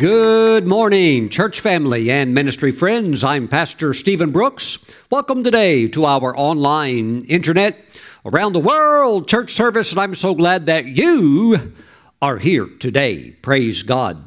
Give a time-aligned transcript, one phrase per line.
[0.00, 3.22] Good morning, church family and ministry friends.
[3.22, 4.78] I'm Pastor Steven Brooks.
[5.10, 7.76] Welcome today to our online, internet,
[8.24, 11.74] around the world church service, and I'm so glad that you
[12.22, 13.32] are here today.
[13.42, 14.24] Praise God.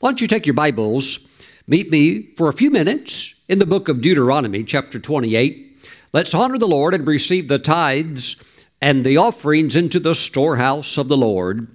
[0.00, 1.26] Why don't you take your Bibles,
[1.66, 5.80] meet me for a few minutes in the book of Deuteronomy, chapter 28.
[6.12, 8.36] Let's honor the Lord and receive the tithes
[8.82, 11.68] and the offerings into the storehouse of the Lord.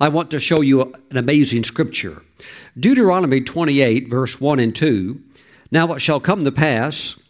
[0.00, 2.22] I want to show you an amazing scripture.
[2.78, 5.20] Deuteronomy 28, verse 1 and 2.
[5.70, 7.20] Now it shall come to pass,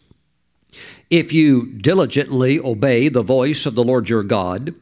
[1.09, 4.75] if you diligently obey the voice of the Lord your God,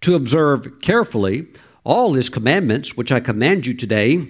[0.00, 1.46] to observe carefully
[1.84, 4.28] all his commandments which I command you today,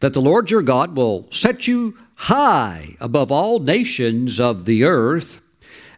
[0.00, 5.40] that the Lord your God will set you high above all nations of the earth,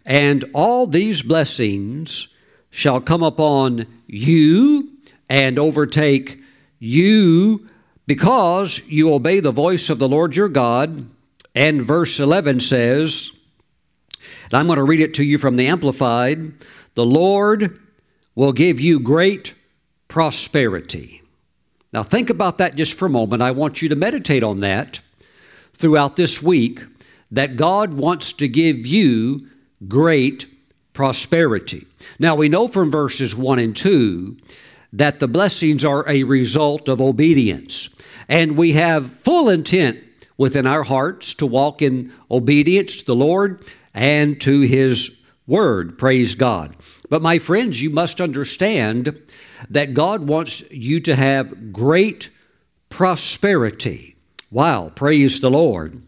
[0.05, 2.29] and all these blessings
[2.71, 4.91] shall come upon you
[5.29, 6.41] and overtake
[6.79, 7.69] you
[8.07, 11.09] because you obey the voice of the Lord your God.
[11.55, 13.31] And verse 11 says,
[14.45, 16.53] and I'm going to read it to you from the Amplified
[16.95, 17.79] the Lord
[18.35, 19.55] will give you great
[20.09, 21.23] prosperity.
[21.93, 23.41] Now, think about that just for a moment.
[23.41, 25.01] I want you to meditate on that
[25.75, 26.85] throughout this week
[27.31, 29.49] that God wants to give you
[29.87, 30.47] great
[30.93, 31.87] prosperity.
[32.19, 34.37] Now, we know from verses 1 and 2
[34.93, 37.91] that the blessings are a result of obedience.
[38.29, 40.03] And we have full intent
[40.37, 45.99] within our hearts to walk in obedience to the Lord and to His Word.
[45.99, 46.77] Praise God.
[47.09, 49.19] But, my friends, you must understand
[49.71, 52.31] that God wants you to have great
[52.91, 54.17] prosperity.
[54.51, 56.03] Wow, praise the Lord.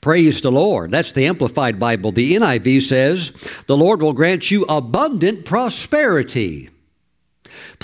[0.00, 0.90] Praise the Lord.
[0.90, 2.12] That's the Amplified Bible.
[2.12, 3.30] The NIV says,
[3.66, 6.68] The Lord will grant you abundant prosperity.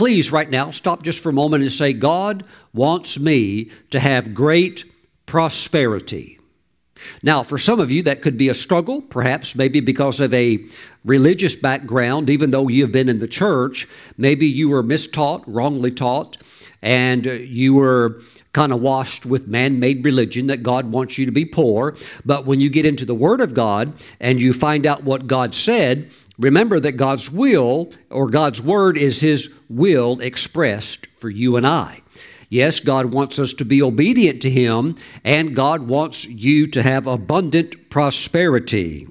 [0.01, 4.33] Please, right now, stop just for a moment and say, God wants me to have
[4.33, 4.91] great
[5.27, 6.39] prosperity.
[7.23, 10.65] Now, for some of you, that could be a struggle, perhaps maybe because of a
[11.05, 13.87] religious background, even though you have been in the church.
[14.17, 16.39] Maybe you were mistaught, wrongly taught,
[16.81, 18.23] and uh, you were
[18.55, 21.95] kind of washed with man made religion that God wants you to be poor.
[22.25, 25.55] But when you get into the Word of God and you find out what God
[25.55, 31.67] said, Remember that God's will or God's word is His will expressed for you and
[31.67, 32.01] I.
[32.49, 37.07] Yes, God wants us to be obedient to Him, and God wants you to have
[37.07, 39.07] abundant prosperity.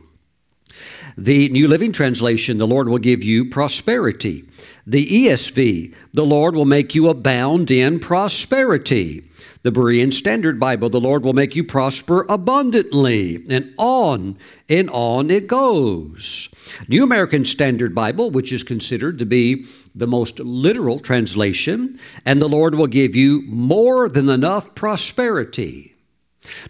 [1.18, 4.46] The New Living Translation, the Lord will give you prosperity.
[4.88, 9.29] The ESV, the Lord will make you abound in prosperity.
[9.62, 13.44] The Berean Standard Bible, the Lord will make you prosper abundantly.
[13.50, 14.38] And on
[14.70, 16.48] and on it goes.
[16.88, 22.48] New American Standard Bible, which is considered to be the most literal translation, and the
[22.48, 25.94] Lord will give you more than enough prosperity.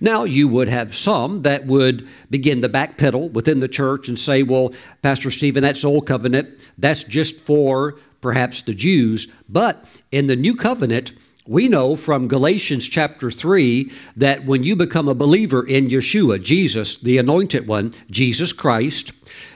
[0.01, 4.41] Now, you would have some that would begin to backpedal within the church and say,
[4.41, 4.73] well,
[5.03, 6.65] Pastor Steven, that's Old Covenant.
[6.77, 9.27] That's just for perhaps the Jews.
[9.47, 11.11] But in the New Covenant,
[11.49, 16.95] we know from Galatians chapter 3 that when you become a believer in Yeshua, Jesus,
[16.97, 19.13] the anointed one, Jesus Christ,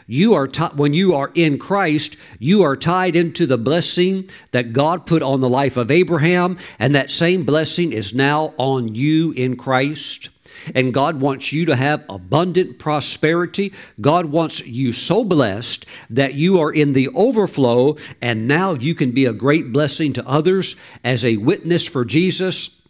[0.07, 4.73] you are t- when you are in Christ, you are tied into the blessing that
[4.73, 9.31] God put on the life of Abraham, and that same blessing is now on you
[9.33, 10.29] in Christ
[10.73, 13.73] and God wants you to have abundant prosperity.
[14.01, 19.11] God wants you so blessed that you are in the overflow, and now you can
[19.11, 22.81] be a great blessing to others as a witness for Jesus,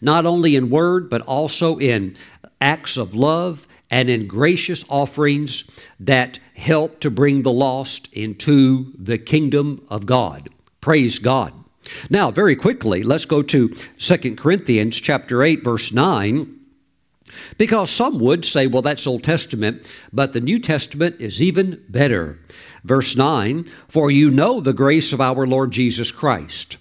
[0.00, 2.16] not only in word, but also in
[2.60, 5.64] acts of love and in gracious offerings
[6.00, 10.48] that help to bring the lost into the kingdom of God.
[10.80, 11.52] Praise God.
[12.10, 13.68] Now, very quickly, let's go to
[13.98, 16.55] 2 Corinthians chapter 8 verse 9.
[17.58, 22.38] Because some would say, well, that's Old Testament, but the New Testament is even better.
[22.84, 26.76] Verse 9, for you know the grace of our Lord Jesus Christ.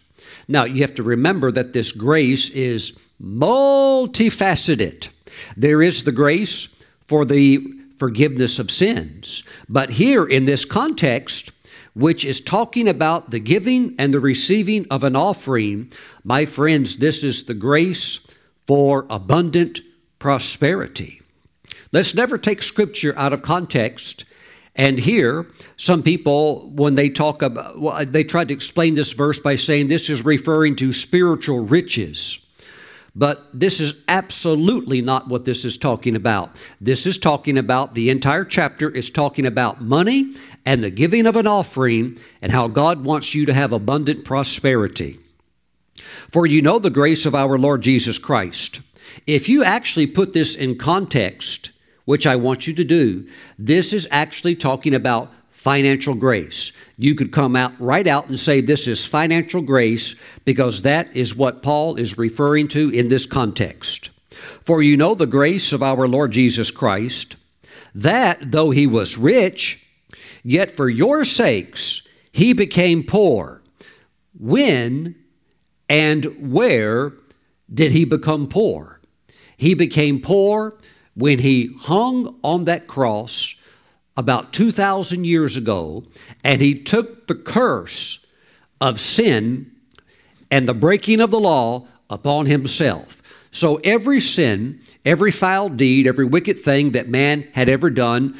[0.47, 5.09] Now, you have to remember that this grace is multifaceted.
[5.57, 6.67] There is the grace
[7.07, 7.59] for the
[7.97, 9.43] forgiveness of sins.
[9.69, 11.51] But here in this context,
[11.93, 15.91] which is talking about the giving and the receiving of an offering,
[16.23, 18.19] my friends, this is the grace
[18.67, 19.79] for abundant
[20.25, 21.21] prosperity.
[21.91, 24.25] Let's never take scripture out of context.
[24.75, 25.45] And here,
[25.77, 29.85] some people, when they talk about, well, they try to explain this verse by saying
[29.85, 32.43] this is referring to spiritual riches.
[33.15, 36.59] But this is absolutely not what this is talking about.
[36.81, 40.33] This is talking about the entire chapter is talking about money
[40.65, 45.19] and the giving of an offering and how God wants you to have abundant prosperity.
[46.31, 48.81] For you know the grace of our Lord Jesus Christ.
[49.27, 51.71] If you actually put this in context,
[52.05, 53.27] which I want you to do,
[53.57, 56.71] this is actually talking about financial grace.
[56.97, 60.15] You could come out right out and say this is financial grace
[60.45, 64.11] because that is what Paul is referring to in this context.
[64.61, 67.35] For you know the grace of our Lord Jesus Christ,
[67.95, 69.83] that though he was rich,
[70.43, 73.63] yet for your sakes he became poor.
[74.37, 75.15] When
[75.89, 77.13] and where
[77.73, 78.94] did he become poor?
[79.57, 80.77] He became poor
[81.15, 83.55] when he hung on that cross
[84.17, 86.03] about 2,000 years ago
[86.43, 88.25] and he took the curse
[88.79, 89.71] of sin
[90.51, 93.21] and the breaking of the law upon himself.
[93.51, 98.37] So every sin, every foul deed, every wicked thing that man had ever done,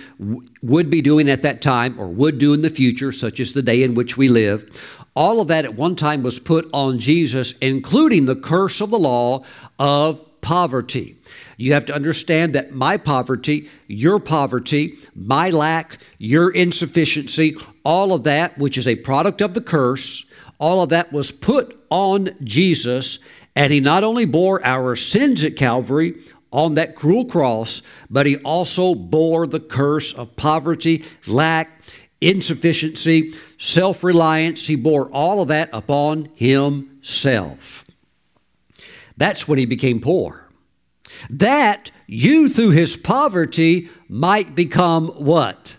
[0.62, 3.62] would be doing at that time, or would do in the future, such as the
[3.62, 4.70] day in which we live,
[5.16, 9.00] all of that at one time was put on Jesus, including the curse of the
[9.00, 9.46] law
[9.80, 11.18] of poverty.
[11.58, 18.26] You have to understand that my poverty, your poverty, my lack, your insufficiency, all of
[18.26, 20.24] that, which is a product of the curse,
[20.60, 23.18] all of that was put on Jesus,
[23.56, 26.14] and He not only bore our sins at Calvary,
[26.52, 31.82] on that cruel cross, but he also bore the curse of poverty, lack,
[32.22, 34.68] insufficiency, self reliance.
[34.68, 37.85] He bore all of that upon himself.
[39.18, 40.48] That's when he became poor.
[41.30, 45.78] That you, through his poverty, might become what?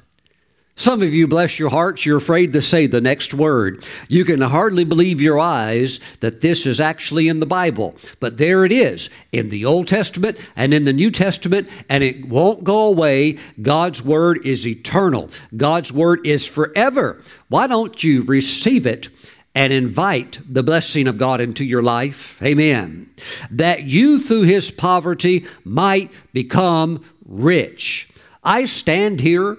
[0.79, 3.83] Some of you, bless your hearts, you're afraid to say the next word.
[4.09, 7.97] You can hardly believe your eyes that this is actually in the Bible.
[8.21, 12.29] But there it is in the Old Testament and in the New Testament, and it
[12.29, 13.39] won't go away.
[13.63, 17.23] God's Word is eternal, God's Word is forever.
[17.49, 19.09] Why don't you receive it?
[19.57, 22.41] And invite the blessing of God into your life.
[22.43, 23.09] Amen.
[23.51, 28.11] That you through his poverty might become rich.
[28.45, 29.57] I stand here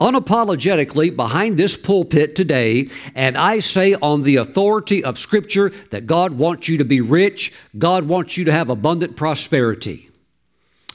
[0.00, 6.34] unapologetically behind this pulpit today, and I say on the authority of Scripture that God
[6.34, 10.10] wants you to be rich, God wants you to have abundant prosperity.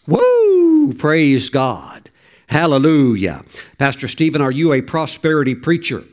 [0.08, 0.94] Woo!
[0.94, 2.10] Praise God.
[2.48, 3.44] Hallelujah.
[3.78, 6.04] Pastor Steven, are you a prosperity preacher?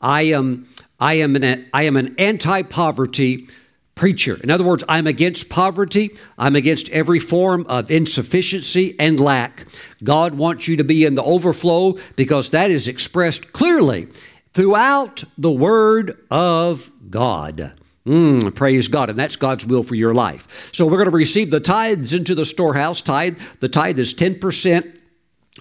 [0.00, 0.66] I am
[1.02, 3.48] I am an, I am an anti poverty
[3.96, 4.38] preacher.
[4.40, 6.16] In other words, I'm against poverty.
[6.38, 9.66] I'm against every form of insufficiency and lack.
[10.04, 14.06] God wants you to be in the overflow because that is expressed clearly
[14.54, 17.72] throughout the Word of God.
[18.06, 19.10] Mm, praise God.
[19.10, 20.70] And that's God's will for your life.
[20.72, 23.02] So we're going to receive the tithes into the storehouse.
[23.02, 24.98] Tithe, the tithe is 10%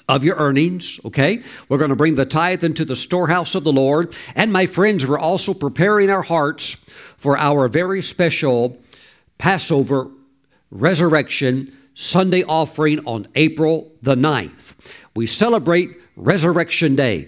[0.08, 1.42] of your earnings, okay?
[1.68, 4.16] We're going to bring the tithe into the storehouse of the Lord.
[4.36, 6.86] And my friends, we're also preparing our hearts
[7.18, 8.80] for our very special
[9.38, 10.10] Passover
[10.70, 14.76] resurrection Sunday offering on April the 9th.
[15.14, 17.28] We celebrate Resurrection Day.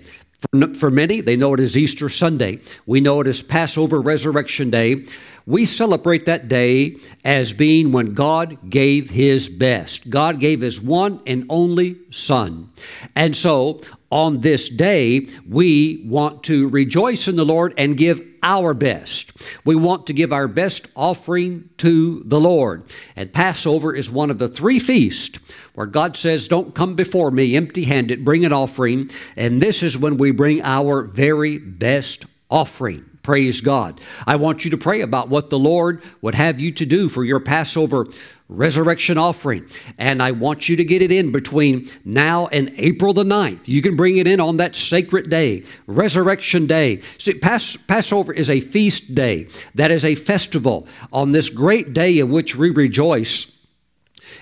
[0.51, 2.59] For, for many, they know it as Easter Sunday.
[2.85, 5.05] We know it as Passover Resurrection Day.
[5.45, 10.09] We celebrate that day as being when God gave His best.
[10.09, 12.71] God gave His one and only Son.
[13.15, 18.73] And so on this day, we want to rejoice in the Lord and give our
[18.73, 19.31] best.
[19.65, 22.83] We want to give our best offering to the Lord.
[23.15, 25.39] And Passover is one of the three feasts
[25.73, 29.09] where God says, Don't come before me empty handed, bring an offering.
[29.35, 33.05] And this is when we bring our very best offering.
[33.23, 34.01] Praise God.
[34.27, 37.23] I want you to pray about what the Lord would have you to do for
[37.23, 38.05] your Passover
[38.53, 39.67] resurrection offering.
[39.97, 43.67] And I want you to get it in between now and April the 9th.
[43.67, 47.01] You can bring it in on that sacred day, Resurrection Day.
[47.17, 52.19] See, Pass- Passover is a feast day, that is a festival on this great day
[52.19, 53.47] in which we rejoice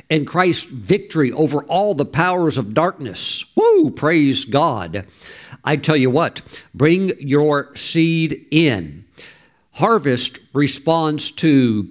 [0.09, 3.45] in Christ's victory over all the powers of darkness.
[3.55, 3.91] Woo!
[3.91, 5.05] Praise God.
[5.63, 6.41] I tell you what,
[6.73, 9.05] bring your seed in.
[9.73, 11.89] Harvest responds to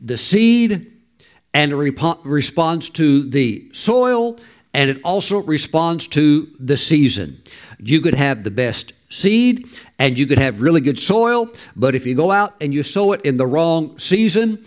[0.00, 0.99] the seed
[1.52, 4.38] and rep- responds to the soil
[4.72, 7.38] and it also responds to the season.
[7.78, 12.06] You could have the best seed and you could have really good soil, but if
[12.06, 14.62] you go out and you sow it in the wrong season,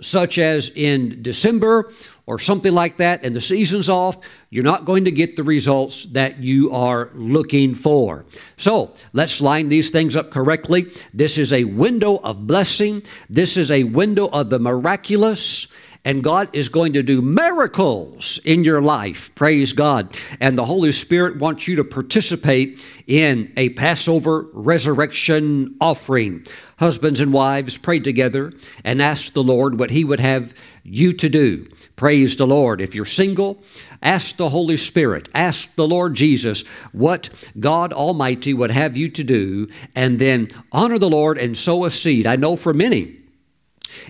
[0.00, 1.92] such as in December
[2.26, 4.18] or something like that and the season's off,
[4.50, 8.24] you're not going to get the results that you are looking for.
[8.56, 10.90] So let's line these things up correctly.
[11.12, 15.68] This is a window of blessing, this is a window of the miraculous.
[16.04, 19.34] And God is going to do miracles in your life.
[19.34, 20.16] Praise God.
[20.40, 26.46] And the Holy Spirit wants you to participate in a Passover resurrection offering.
[26.78, 28.52] Husbands and wives, pray together
[28.84, 31.66] and ask the Lord what He would have you to do.
[31.96, 32.80] Praise the Lord.
[32.80, 33.62] If you're single,
[34.02, 39.24] ask the Holy Spirit, ask the Lord Jesus what God Almighty would have you to
[39.24, 42.26] do, and then honor the Lord and sow a seed.
[42.26, 43.16] I know for many,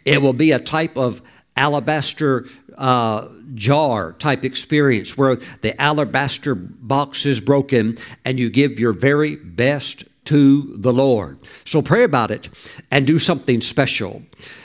[0.04, 1.22] it will be a type of
[1.56, 2.46] alabaster
[2.76, 9.36] uh, jar type experience where the alabaster box is broken and you give your very
[9.36, 11.38] best to the Lord.
[11.64, 12.48] So pray about it
[12.90, 14.22] and do something special.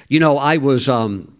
[0.07, 0.89] You know, I was.
[0.89, 1.35] Um,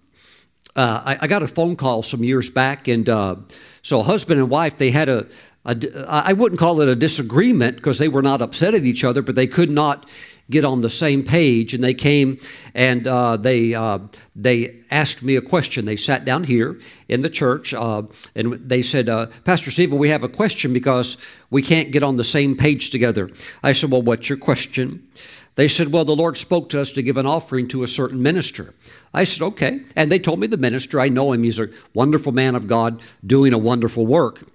[0.76, 3.36] uh, I, I, got a phone call some years back, and uh,
[3.82, 5.28] so husband and wife they had a,
[5.66, 9.22] a I wouldn't call it a disagreement because they were not upset at each other,
[9.22, 10.08] but they could not
[10.50, 11.74] get on the same page.
[11.74, 12.40] And they came
[12.74, 14.00] and uh, they uh,
[14.36, 15.86] they asked me a question.
[15.86, 18.04] They sat down here in the church uh,
[18.36, 21.18] and they said, uh, Pastor Steven, we have a question because
[21.50, 23.30] we can't get on the same page together.
[23.64, 25.08] I said, Well, what's your question?
[25.56, 28.22] They said, Well, the Lord spoke to us to give an offering to a certain
[28.22, 28.74] minister.
[29.14, 29.82] I said, Okay.
[29.96, 31.00] And they told me the minister.
[31.00, 31.44] I know him.
[31.44, 34.48] He's a wonderful man of God doing a wonderful work.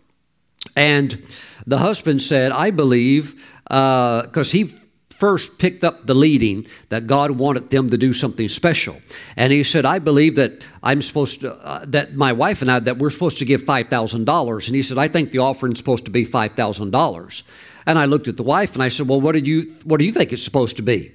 [0.77, 1.23] And
[1.67, 3.35] the husband said, I believe,
[3.69, 4.73] because uh, he
[5.15, 9.01] first picked up the leading that God wanted them to do something special.
[9.37, 12.81] And he said, I believe that I'm supposed to, uh, that my wife and I,
[12.81, 14.67] that we're supposed to give $5,000.
[14.67, 17.43] And he said, I think the offering's supposed to be $5,000.
[17.87, 20.05] And I looked at the wife and I said, Well, what, did you, what do
[20.05, 21.13] you think it's supposed to be?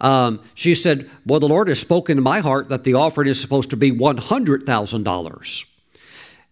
[0.00, 3.40] Um, she said, Well, the Lord has spoken to my heart that the offering is
[3.40, 5.70] supposed to be $100,000.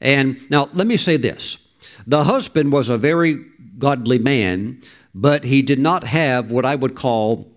[0.00, 1.68] And now let me say this
[2.06, 3.44] the husband was a very
[3.78, 4.80] godly man
[5.14, 7.50] but he did not have what I would call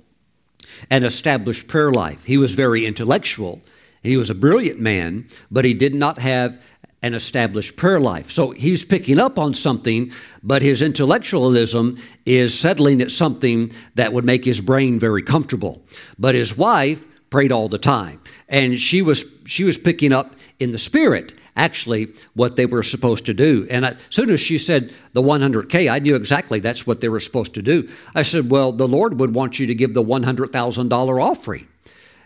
[0.90, 2.26] an established prayer life.
[2.26, 3.62] He was very intellectual.
[4.02, 6.64] He was a brilliant man, but he did not have
[7.02, 8.32] an established prayer life.
[8.32, 14.24] So he's picking up on something, but his intellectualism is settling at something that would
[14.24, 15.84] make his brain very comfortable.
[16.18, 20.72] But his wife prayed all the time, and she was she was picking up in
[20.72, 23.68] the spirit actually what they were supposed to do.
[23.70, 27.20] And as soon as she said the 100K, I knew exactly that's what they were
[27.20, 27.90] supposed to do.
[28.16, 31.68] I said, Well, the Lord would want you to give the $100,000 offering.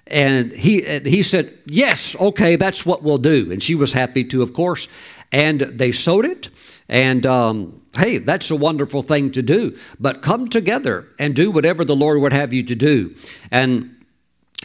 [0.09, 3.51] And he, he said, Yes, okay, that's what we'll do.
[3.51, 4.87] And she was happy to, of course.
[5.31, 6.49] And they sowed it.
[6.87, 9.77] And um, hey, that's a wonderful thing to do.
[9.99, 13.15] But come together and do whatever the Lord would have you to do.
[13.51, 13.93] And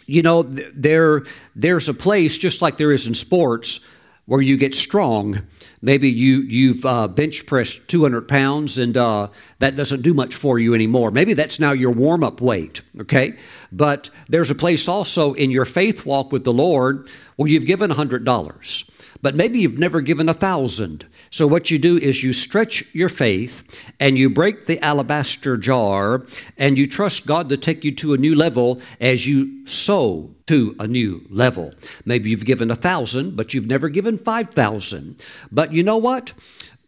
[0.05, 1.23] you know, there
[1.55, 3.79] there's a place just like there is in sports
[4.25, 5.41] where you get strong.
[5.81, 9.27] Maybe you, you've uh, bench pressed 200 pounds and uh,
[9.59, 11.11] that doesn't do much for you anymore.
[11.11, 13.37] Maybe that's now your warm up weight, okay?
[13.71, 17.91] But there's a place also in your faith walk with the Lord where you've given
[17.91, 18.89] $100
[19.23, 21.05] but maybe you've never given a thousand.
[21.29, 23.63] So what you do is you stretch your faith
[23.97, 26.25] and you break the alabaster jar
[26.57, 30.75] and you trust God to take you to a new level as you sow to
[30.79, 31.73] a new level.
[32.05, 35.21] Maybe you've given a thousand, but you've never given five thousand.
[35.51, 36.33] But you know what?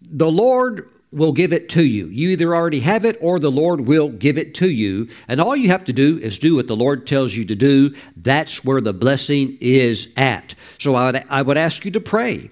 [0.01, 2.07] The Lord will give it to you.
[2.07, 5.07] You either already have it or the Lord will give it to you.
[5.29, 7.95] And all you have to do is do what the Lord tells you to do.
[8.17, 10.55] That's where the blessing is at.
[10.77, 12.50] So I would, I would ask you to pray,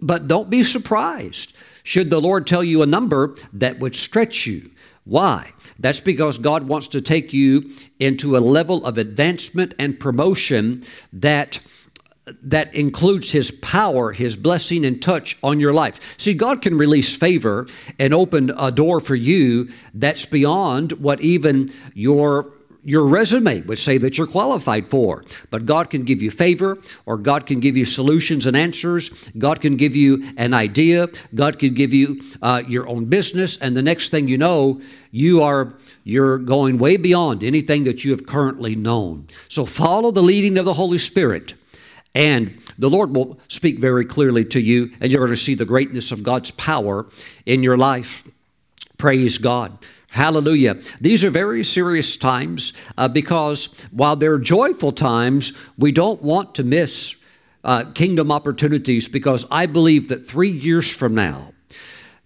[0.00, 1.54] but don't be surprised
[1.84, 4.70] should the Lord tell you a number that would stretch you.
[5.04, 5.52] Why?
[5.78, 10.82] That's because God wants to take you into a level of advancement and promotion
[11.12, 11.60] that
[12.40, 16.14] that includes his power, his blessing and touch on your life.
[16.18, 17.66] See, God can release favor
[17.98, 22.52] and open a door for you that's beyond what even your
[22.84, 25.24] your resume would say that you're qualified for.
[25.50, 29.08] But God can give you favor, or God can give you solutions and answers.
[29.38, 31.08] God can give you an idea.
[31.34, 35.42] God can give you uh, your own business, and the next thing you know, you
[35.42, 35.74] are
[36.04, 39.28] you're going way beyond anything that you have currently known.
[39.48, 41.54] So follow the leading of the Holy Spirit.
[42.14, 45.64] And the Lord will speak very clearly to you, and you're going to see the
[45.64, 47.06] greatness of God's power
[47.46, 48.28] in your life.
[48.98, 49.78] Praise God.
[50.12, 50.76] Hallelujah.
[51.00, 56.64] These are very serious times uh, because while they're joyful times, we don't want to
[56.64, 57.16] miss
[57.64, 61.54] uh, kingdom opportunities because I believe that three years from now,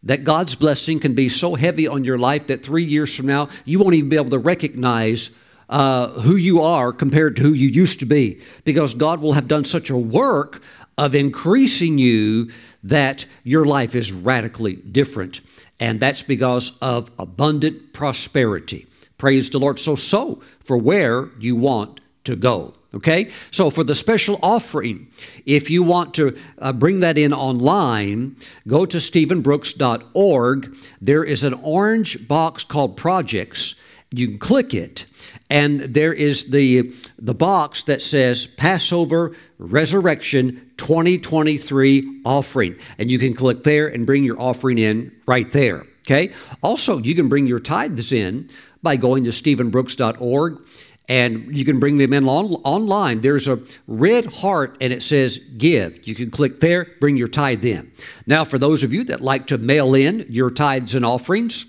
[0.03, 3.51] that God's blessing can be so heavy on your life that three years from now,
[3.65, 5.31] you won't even be able to recognize
[5.69, 9.47] uh, who you are compared to who you used to be because God will have
[9.47, 10.61] done such a work
[10.99, 12.51] of increasing you
[12.83, 15.41] that your life is radically different.
[15.79, 18.87] And that's because of abundant prosperity.
[19.19, 19.79] Praise the Lord.
[19.79, 22.75] So, so for where you want to go.
[22.95, 23.31] Okay?
[23.51, 25.09] So for the special offering,
[25.45, 30.77] if you want to uh, bring that in online, go to stevenbrooks.org.
[31.01, 33.75] There is an orange box called Projects.
[34.17, 35.05] You can click it,
[35.51, 42.77] and there is the, the box that says Passover Resurrection 2023 offering.
[42.99, 45.87] And you can click there and bring your offering in right there.
[46.07, 46.33] Okay?
[46.63, 48.49] Also, you can bring your tithes in
[48.83, 50.67] by going to stevenbrooks.org
[51.09, 53.21] and you can bring them in on, online.
[53.21, 56.07] There's a red heart and it says give.
[56.07, 57.93] You can click there, bring your tithe in.
[58.27, 61.67] Now, for those of you that like to mail in your tithes and offerings,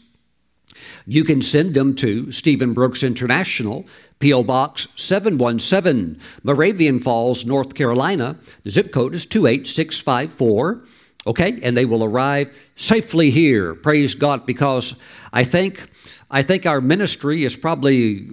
[1.06, 3.86] you can send them to Steven Brooks International,
[4.20, 4.44] P.O.
[4.44, 8.38] Box 717, Moravian Falls, North Carolina.
[8.64, 10.84] The zip code is 28654.
[11.28, 13.76] Okay, and they will arrive safely here.
[13.76, 14.96] Praise God, because
[15.34, 15.90] I think
[16.30, 18.28] I think our ministry is probably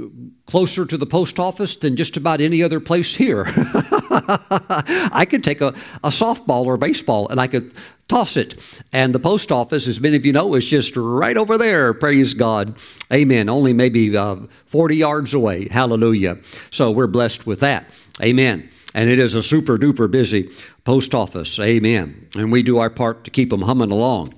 [0.47, 3.45] closer to the post office than just about any other place here.
[3.47, 5.69] I could take a,
[6.03, 7.73] a softball or a baseball and I could
[8.09, 8.83] toss it.
[8.93, 11.95] And the post office, as many of you know, is just right over there.
[11.95, 12.75] Praise God.
[13.13, 13.49] Amen.
[13.49, 14.37] Only maybe uh,
[14.67, 15.69] 40 yards away.
[15.69, 16.39] Hallelujah.
[16.71, 17.87] So we're blessed with that.
[18.21, 18.69] Amen.
[18.95, 20.51] And it is a super duper busy
[20.85, 21.61] post office.
[21.61, 22.29] Amen.
[22.37, 24.35] And we do our part to keep them humming along.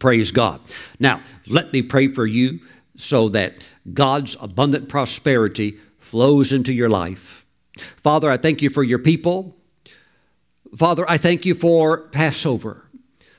[0.00, 0.60] Praise God.
[0.98, 2.58] Now, let me pray for you
[2.96, 3.64] so that
[3.94, 7.46] God's abundant prosperity flows into your life.
[7.78, 9.56] Father, I thank you for your people.
[10.76, 12.84] Father, I thank you for Passover.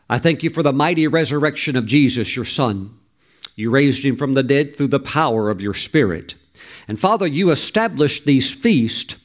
[0.09, 2.97] I thank you for the mighty resurrection of Jesus, your Son.
[3.55, 6.35] You raised him from the dead through the power of your Spirit.
[6.87, 9.15] And Father, you established these feasts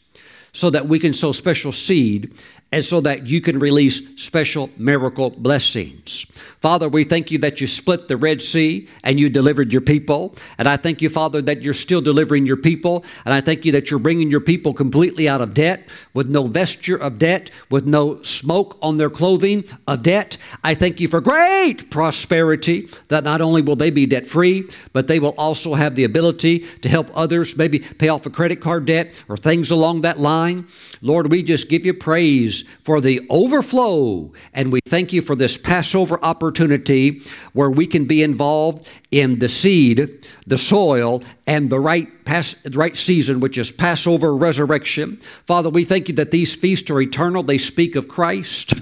[0.53, 2.33] so that we can sow special seed
[2.73, 6.27] and so that you can release special miracle blessings.
[6.61, 10.35] Father, we thank you that you split the Red Sea and you delivered your people.
[10.59, 13.05] And I thank you, Father, that you're still delivering your people.
[13.25, 16.49] And I thank you that you're bringing your people completely out of debt, with no
[16.49, 20.37] vesture of debt, with no smoke on their clothing of debt.
[20.65, 25.07] I thank you for great prosperity, that not only will they be debt free, but
[25.07, 28.87] they will also have the ability to help others, maybe pay off a credit card
[28.87, 30.67] debt or things along that line.
[31.01, 34.33] Lord, we just give you praise for the overflow.
[34.53, 39.49] And we thank you for this Passover opportunity where we can be involved in the
[39.49, 45.19] seed, the soil, and the right, pass, the right season, which is Passover resurrection.
[45.47, 47.43] Father, we thank you that these feasts are eternal.
[47.43, 48.75] They speak of Christ,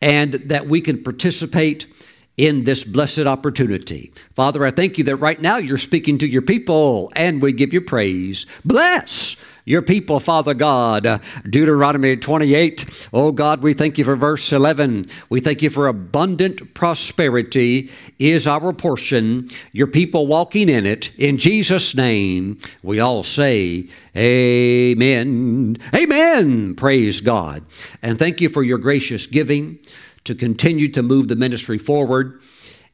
[0.00, 1.86] and that we can participate
[2.36, 4.12] in this blessed opportunity.
[4.34, 7.74] Father, I thank you that right now you're speaking to your people, and we give
[7.74, 8.46] you praise.
[8.64, 9.36] Bless
[9.70, 11.22] your people, Father God.
[11.48, 13.08] Deuteronomy 28.
[13.12, 15.06] Oh God, we thank you for verse 11.
[15.28, 21.16] We thank you for abundant prosperity is our portion, your people walking in it.
[21.16, 25.76] In Jesus' name, we all say, Amen.
[25.94, 26.74] Amen.
[26.74, 27.64] Praise God.
[28.02, 29.78] And thank you for your gracious giving
[30.24, 32.42] to continue to move the ministry forward,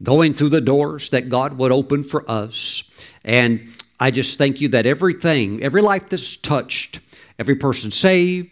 [0.03, 2.91] going through the doors that God would open for us.
[3.25, 7.01] And I just thank you that everything, every life that's touched,
[7.39, 8.51] every person saved,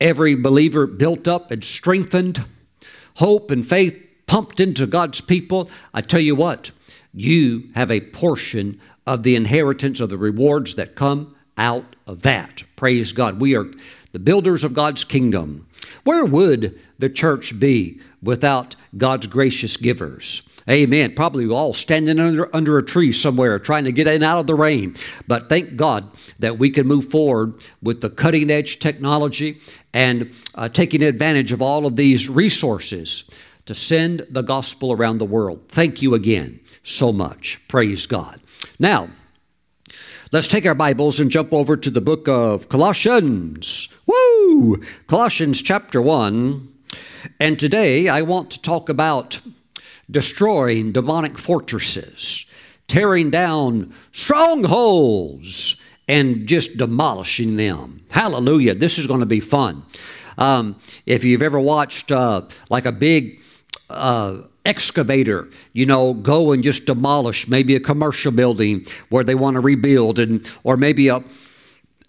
[0.00, 2.44] every believer built up and strengthened,
[3.14, 6.70] hope and faith pumped into God's people, I tell you what,
[7.12, 12.64] you have a portion of the inheritance of the rewards that come out of that.
[12.76, 13.40] Praise God.
[13.40, 13.66] We are
[14.12, 15.66] the builders of God's kingdom.
[16.04, 20.48] Where would the church be without God's gracious givers?
[20.68, 21.14] Amen.
[21.14, 24.54] Probably all standing under, under a tree somewhere trying to get in out of the
[24.54, 24.94] rain.
[25.26, 29.60] But thank God that we can move forward with the cutting edge technology
[29.92, 33.28] and uh, taking advantage of all of these resources
[33.66, 35.62] to send the gospel around the world.
[35.68, 37.60] Thank you again so much.
[37.68, 38.40] Praise God.
[38.78, 39.10] Now,
[40.32, 43.88] let's take our Bibles and jump over to the book of Colossians.
[44.06, 44.82] Woo!
[45.06, 46.68] Colossians chapter 1.
[47.38, 49.40] And today I want to talk about
[50.10, 52.46] destroying demonic fortresses,
[52.88, 58.04] tearing down strongholds, and just demolishing them.
[58.10, 58.74] Hallelujah.
[58.74, 59.84] This is going to be fun.
[60.38, 63.42] Um, if you've ever watched uh, like a big
[63.88, 69.54] uh, excavator, you know, go and just demolish maybe a commercial building where they want
[69.54, 71.22] to rebuild, and or maybe a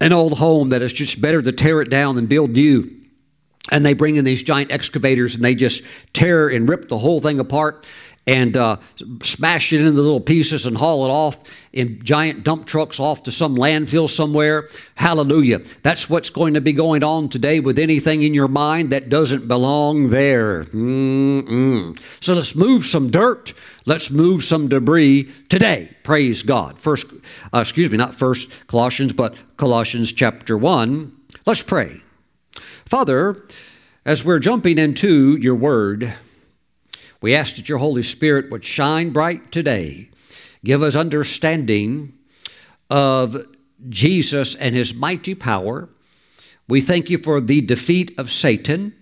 [0.00, 3.01] an old home that is just better to tear it down and build new
[3.70, 7.20] and they bring in these giant excavators and they just tear and rip the whole
[7.20, 7.86] thing apart
[8.26, 8.76] and uh,
[9.22, 11.38] smash it into little pieces and haul it off
[11.72, 14.68] in giant dump trucks off to some landfill somewhere.
[14.94, 15.60] Hallelujah.
[15.82, 19.48] That's what's going to be going on today with anything in your mind that doesn't
[19.48, 20.64] belong there.
[20.64, 21.98] Mm-mm.
[22.20, 23.54] So let's move some dirt.
[23.86, 25.96] Let's move some debris today.
[26.04, 26.78] Praise God.
[26.78, 27.06] First,
[27.52, 31.12] uh, excuse me, not First Colossians, but Colossians chapter one.
[31.44, 32.02] Let's pray.
[32.92, 33.42] Father,
[34.04, 36.12] as we're jumping into your word,
[37.22, 40.10] we ask that your Holy Spirit would shine bright today.
[40.62, 42.12] Give us understanding
[42.90, 43.46] of
[43.88, 45.88] Jesus and his mighty power.
[46.68, 48.94] We thank you for the defeat of Satan,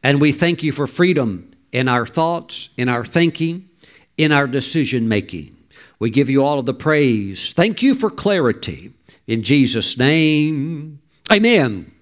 [0.00, 3.68] and we thank you for freedom in our thoughts, in our thinking,
[4.16, 5.56] in our decision making.
[5.98, 7.52] We give you all of the praise.
[7.52, 8.92] Thank you for clarity.
[9.26, 11.00] In Jesus' name,
[11.32, 11.93] amen.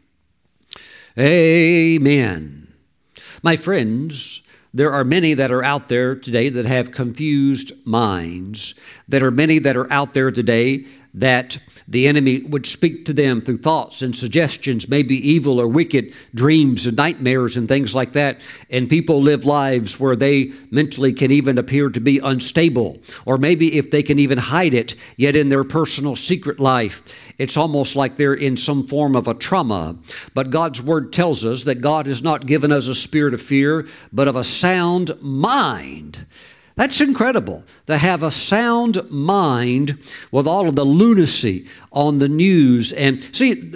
[1.18, 2.72] Amen.
[3.42, 8.75] My friends, there are many that are out there today that have confused minds.
[9.07, 13.40] There are many that are out there today that the enemy would speak to them
[13.40, 18.40] through thoughts and suggestions, maybe evil or wicked dreams and nightmares and things like that.
[18.71, 23.79] And people live lives where they mentally can even appear to be unstable, or maybe
[23.79, 27.03] if they can even hide it, yet in their personal secret life,
[27.38, 29.97] it's almost like they're in some form of a trauma.
[30.35, 33.87] But God's Word tells us that God has not given us a spirit of fear,
[34.12, 36.27] but of a sound mind.
[36.75, 39.99] That's incredible to have a sound mind
[40.31, 42.93] with all of the lunacy on the news.
[42.93, 43.75] And see,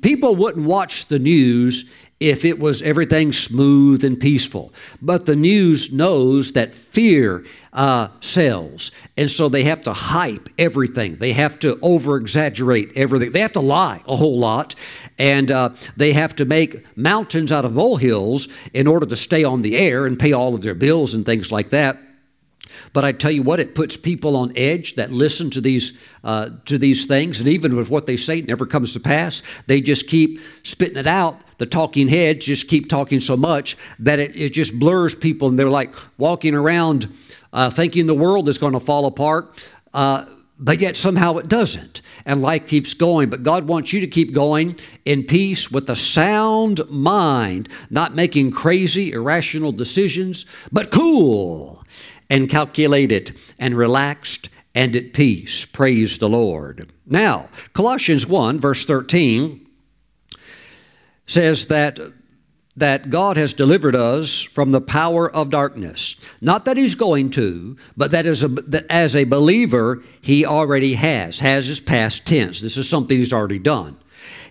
[0.00, 4.72] people wouldn't watch the news if it was everything smooth and peaceful.
[5.00, 8.90] But the news knows that fear uh, sells.
[9.16, 11.16] And so they have to hype everything.
[11.16, 13.30] They have to over exaggerate everything.
[13.30, 14.74] They have to lie a whole lot.
[15.18, 19.62] And uh, they have to make mountains out of molehills in order to stay on
[19.62, 21.98] the air and pay all of their bills and things like that.
[22.92, 26.50] But I tell you what, it puts people on edge that listen to these uh,
[26.66, 29.42] to these things, and even with what they say, never comes to pass.
[29.66, 31.40] They just keep spitting it out.
[31.58, 35.58] The talking heads just keep talking so much that it, it just blurs people, and
[35.58, 37.08] they're like walking around
[37.52, 39.64] uh, thinking the world is going to fall apart.
[39.92, 40.24] Uh,
[40.58, 42.02] but yet somehow it doesn't.
[42.26, 43.30] And life keeps going.
[43.30, 48.50] But God wants you to keep going in peace with a sound mind, not making
[48.50, 51.77] crazy, irrational decisions, but cool
[52.30, 55.64] and calculated and relaxed and at peace.
[55.64, 56.92] Praise the Lord.
[57.06, 59.66] Now, Colossians 1, verse 13
[61.26, 61.98] says that
[62.78, 66.14] that God has delivered us from the power of darkness.
[66.40, 70.94] Not that He's going to, but that as a, that as a believer, He already
[70.94, 71.40] has.
[71.40, 72.60] Has is past tense.
[72.60, 73.96] This is something He's already done.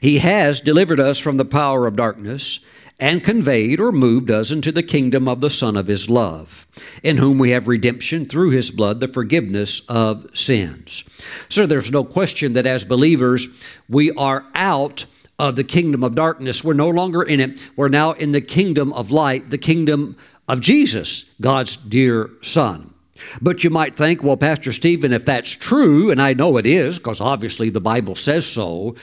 [0.01, 2.59] He has delivered us from the power of darkness
[2.99, 6.65] and conveyed or moved us into the kingdom of the Son of His love,
[7.03, 11.03] in whom we have redemption through His blood, the forgiveness of sins.
[11.49, 13.47] So there's no question that as believers,
[13.87, 15.05] we are out
[15.37, 16.63] of the kingdom of darkness.
[16.63, 17.61] We're no longer in it.
[17.75, 22.93] We're now in the kingdom of light, the kingdom of Jesus, God's dear Son.
[23.41, 26.97] But you might think, well, Pastor Steven, if that's true, and I know it is,
[26.97, 28.95] because obviously the Bible says so,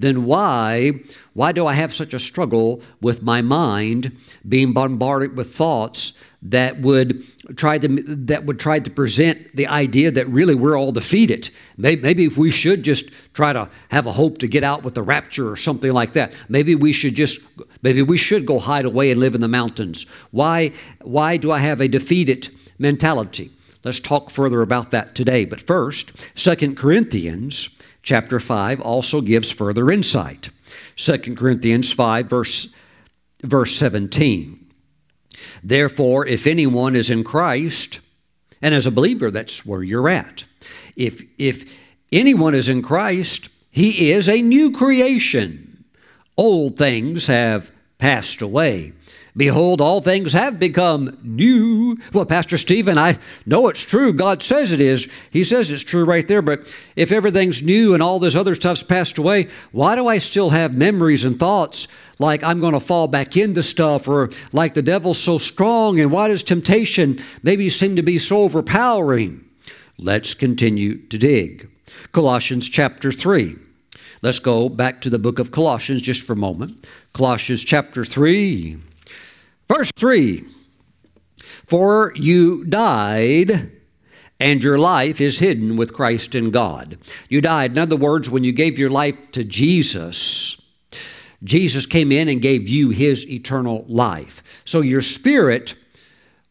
[0.00, 0.92] then why
[1.34, 4.16] why do I have such a struggle with my mind
[4.48, 7.24] being bombarded with thoughts that would
[7.56, 7.88] try to
[8.26, 11.50] that would try to present the idea that really we're all defeated?
[11.76, 15.02] Maybe, maybe we should just try to have a hope to get out with the
[15.02, 16.32] rapture or something like that.
[16.48, 17.40] Maybe we should just
[17.82, 20.06] maybe we should go hide away and live in the mountains.
[20.30, 23.50] Why why do I have a defeated mentality?
[23.84, 25.44] Let's talk further about that today.
[25.46, 27.70] But first, Second Corinthians
[28.10, 30.48] chapter 5 also gives further insight.
[30.96, 32.66] 2 Corinthians 5, verse,
[33.44, 34.66] verse 17.
[35.62, 38.00] Therefore, if anyone is in Christ,
[38.60, 40.42] and as a believer, that's where you're at.
[40.96, 41.78] If, if
[42.10, 45.84] anyone is in Christ, he is a new creation.
[46.36, 48.92] Old things have passed away.
[49.36, 51.96] Behold, all things have become new.
[52.12, 54.12] Well, Pastor Steven, I know it's true.
[54.12, 55.08] God says it is.
[55.30, 56.42] He says it's true right there.
[56.42, 60.50] But if everything's new and all this other stuff's passed away, why do I still
[60.50, 61.86] have memories and thoughts
[62.18, 66.00] like I'm going to fall back into stuff or like the devil's so strong?
[66.00, 69.44] And why does temptation maybe seem to be so overpowering?
[69.96, 71.68] Let's continue to dig.
[72.12, 73.56] Colossians chapter 3.
[74.22, 76.86] Let's go back to the book of Colossians just for a moment.
[77.12, 78.78] Colossians chapter 3.
[79.70, 80.44] Verse 3
[81.68, 83.70] For you died,
[84.40, 86.98] and your life is hidden with Christ in God.
[87.28, 87.70] You died.
[87.70, 90.60] In other words, when you gave your life to Jesus,
[91.44, 94.42] Jesus came in and gave you his eternal life.
[94.64, 95.76] So your spirit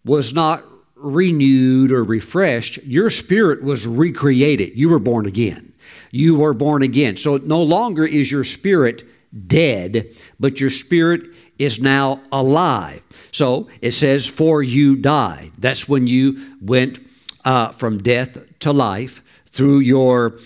[0.06, 0.64] was not
[0.96, 4.78] renewed or refreshed, your spirit was recreated.
[4.78, 5.74] You were born again.
[6.12, 7.18] You were born again.
[7.18, 9.04] So no longer is your spirit
[9.48, 13.04] dead, but your spirit is now alive.
[13.32, 15.52] So it says, For you died.
[15.58, 17.00] That's when you went
[17.46, 20.40] uh, from death to life through your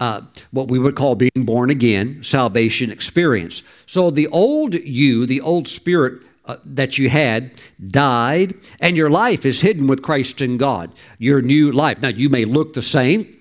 [0.00, 3.62] uh, what we would call being born again, salvation experience.
[3.86, 9.46] So the old you, the old spirit uh, that you had, died, and your life
[9.46, 10.92] is hidden with Christ in God.
[11.18, 12.02] Your new life.
[12.02, 13.34] Now, you may look the same.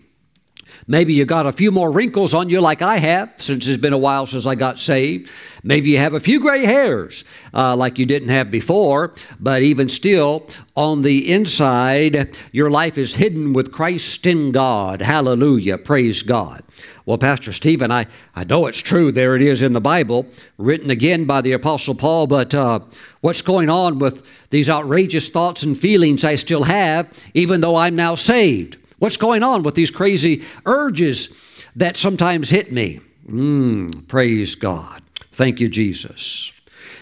[0.87, 3.93] Maybe you got a few more wrinkles on you, like I have, since it's been
[3.93, 5.31] a while since I got saved.
[5.63, 9.13] Maybe you have a few gray hairs, uh, like you didn't have before.
[9.39, 15.01] But even still, on the inside, your life is hidden with Christ in God.
[15.01, 15.77] Hallelujah.
[15.77, 16.63] Praise God.
[17.05, 19.11] Well, Pastor Steven, I, I know it's true.
[19.11, 20.25] There it is in the Bible,
[20.57, 22.27] written again by the Apostle Paul.
[22.27, 22.79] But uh,
[23.21, 27.95] what's going on with these outrageous thoughts and feelings I still have, even though I'm
[27.95, 28.77] now saved?
[29.03, 33.01] What's going on with these crazy urges that sometimes hit me?
[33.27, 35.01] Mm, praise God.
[35.33, 36.53] Thank you, Jesus.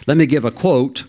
[0.08, 1.04] Let me give a quote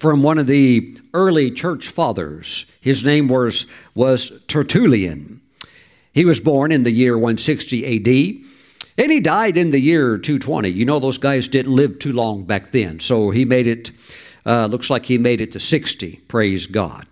[0.00, 2.66] from one of the early church fathers.
[2.80, 5.40] His name was, was Tertullian.
[6.12, 8.44] He was born in the year 160 AD.
[8.98, 10.68] And he died in the year 220.
[10.68, 12.98] You know, those guys didn't live too long back then.
[12.98, 13.92] So he made it,
[14.44, 16.16] uh, looks like he made it to 60.
[16.26, 17.06] Praise God.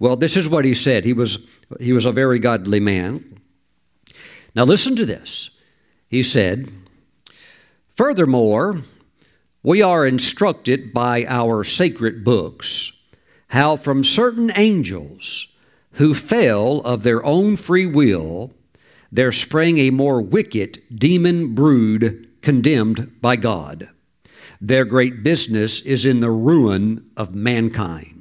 [0.00, 1.04] Well, this is what he said.
[1.04, 1.46] He was,
[1.78, 3.40] he was a very godly man.
[4.56, 5.60] Now, listen to this.
[6.08, 6.72] He said,
[7.88, 8.82] Furthermore,
[9.62, 12.92] we are instructed by our sacred books
[13.48, 15.48] how from certain angels
[15.94, 18.52] who fell of their own free will,
[19.10, 23.88] there sprang a more wicked demon brood condemned by God.
[24.60, 28.19] Their great business is in the ruin of mankind.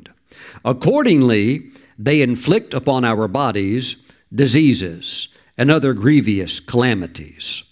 [0.64, 3.96] Accordingly, they inflict upon our bodies
[4.34, 7.64] diseases and other grievous calamities.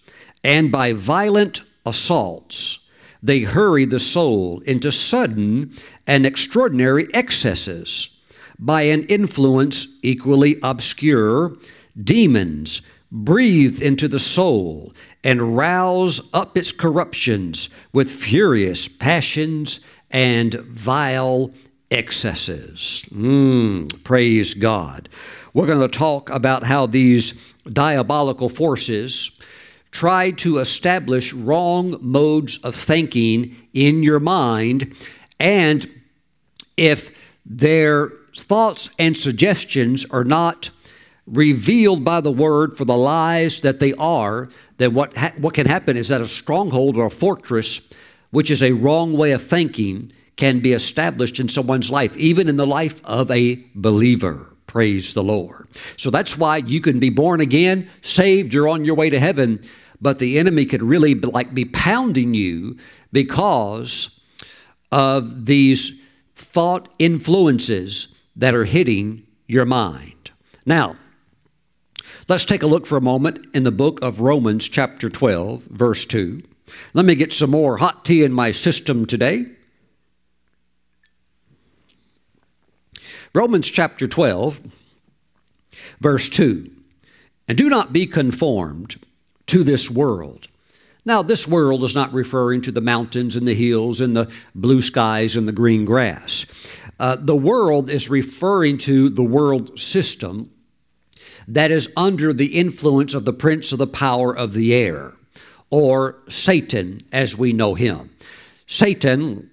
[0.44, 2.80] And by violent assaults,
[3.22, 5.74] they hurry the soul into sudden
[6.06, 8.10] and extraordinary excesses.
[8.60, 11.56] By an influence equally obscure,
[12.02, 19.80] demons breathe into the soul and rouse up its corruptions with furious passions
[20.12, 21.52] and vile
[21.92, 23.06] excesses.
[23.14, 25.10] Mm, praise God.
[25.54, 29.40] We're going to talk about how these diabolical forces
[29.92, 34.96] try to establish wrong modes of thinking in your mind,
[35.40, 35.90] and
[36.76, 37.12] if
[37.46, 40.70] their thoughts and suggestions are not
[41.26, 45.66] revealed by the word for the lies that they are, then what, ha- what can
[45.66, 47.90] happen is that a stronghold or a fortress,
[48.32, 52.56] which is a wrong way of thinking, can be established in someone's life, even in
[52.56, 54.54] the life of a believer.
[54.68, 55.68] Praise the Lord.
[55.98, 59.60] So that's why you can be born again, saved, you're on your way to heaven,
[60.00, 62.78] but the enemy could really be like be pounding you
[63.12, 64.22] because
[64.92, 66.00] of these
[66.36, 70.32] thought influences that are hitting your mind.
[70.66, 70.98] Now,
[72.28, 76.06] let's take a look for a moment in the book of Romans, chapter 12, verse
[76.06, 76.44] 2.
[76.94, 79.46] Let me get some more hot tea in my system today.
[83.34, 84.62] Romans chapter 12,
[86.00, 86.70] verse 2.
[87.48, 89.00] And do not be conformed
[89.48, 90.48] to this world.
[91.06, 94.82] Now, this world is not referring to the mountains and the hills and the blue
[94.82, 96.46] skies and the green grass.
[97.00, 100.52] Uh, the world is referring to the world system
[101.48, 105.14] that is under the influence of the prince of the power of the air,
[105.70, 108.10] or Satan as we know him.
[108.66, 109.50] Satan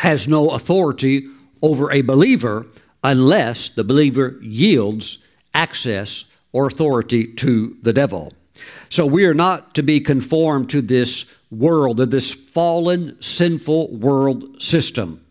[0.00, 1.28] has no authority
[1.62, 2.66] over a believer
[3.04, 5.18] unless the believer yields
[5.52, 8.32] access or authority to the devil.
[8.88, 14.62] So we are not to be conformed to this world, to this fallen, sinful world
[14.62, 15.24] system,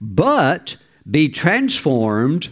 [0.00, 0.76] but
[1.10, 2.50] be transformed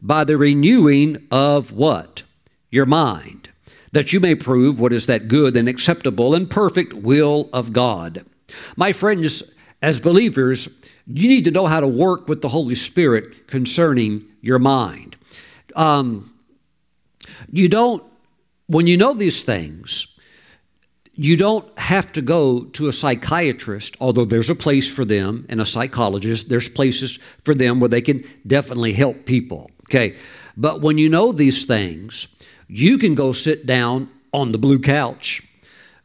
[0.00, 2.22] by the renewing of what?
[2.70, 3.50] Your mind,
[3.92, 8.24] that you may prove what is that good and acceptable and perfect will of God.
[8.76, 9.42] My friends,
[9.82, 10.68] as believers,
[11.08, 15.16] you need to know how to work with the Holy Spirit concerning your mind.
[15.74, 16.34] Um,
[17.50, 18.04] you don't,
[18.66, 20.18] when you know these things,
[21.14, 25.60] you don't have to go to a psychiatrist, although there's a place for them and
[25.60, 26.48] a psychologist.
[26.48, 29.70] There's places for them where they can definitely help people.
[29.88, 30.16] Okay.
[30.56, 32.28] But when you know these things,
[32.68, 35.42] you can go sit down on the blue couch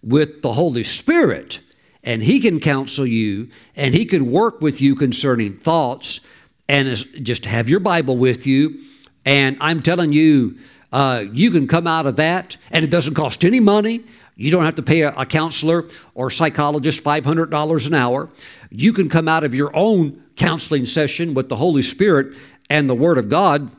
[0.01, 1.59] with the Holy Spirit
[2.03, 6.21] and He can counsel you and He can work with you concerning thoughts
[6.67, 6.87] and
[7.23, 8.81] just have your Bible with you.
[9.25, 10.57] And I'm telling you,
[10.91, 14.03] uh, you can come out of that, and it doesn't cost any money.
[14.35, 18.29] You don't have to pay a, a counselor or psychologist $500 an hour.
[18.69, 22.35] You can come out of your own counseling session with the Holy Spirit
[22.69, 23.71] and the Word of God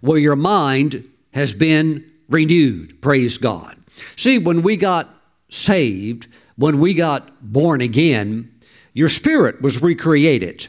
[0.00, 3.00] where your mind has been renewed.
[3.00, 3.76] Praise God.
[4.16, 5.08] See, when we got
[5.48, 8.52] saved, when we got born again,
[8.92, 10.68] your spirit was recreated.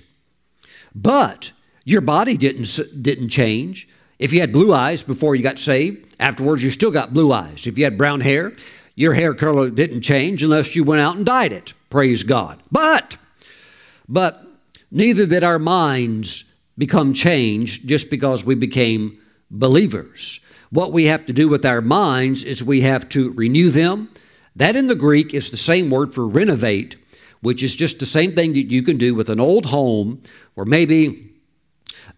[0.93, 1.51] But
[1.83, 3.87] your body didn't, didn't change.
[4.17, 7.67] If you had blue eyes before you got saved, afterwards you still got blue eyes.
[7.67, 8.53] If you had brown hair,
[8.95, 11.73] your hair color didn't change unless you went out and dyed it.
[11.89, 12.61] Praise God.
[12.71, 13.17] But,
[14.07, 14.41] but
[14.89, 16.45] neither did our minds
[16.77, 19.19] become changed just because we became
[19.51, 20.39] believers.
[20.71, 24.09] What we have to do with our minds is we have to renew them.
[24.55, 26.95] That in the Greek is the same word for renovate,
[27.41, 30.21] which is just the same thing that you can do with an old home
[30.55, 31.29] or maybe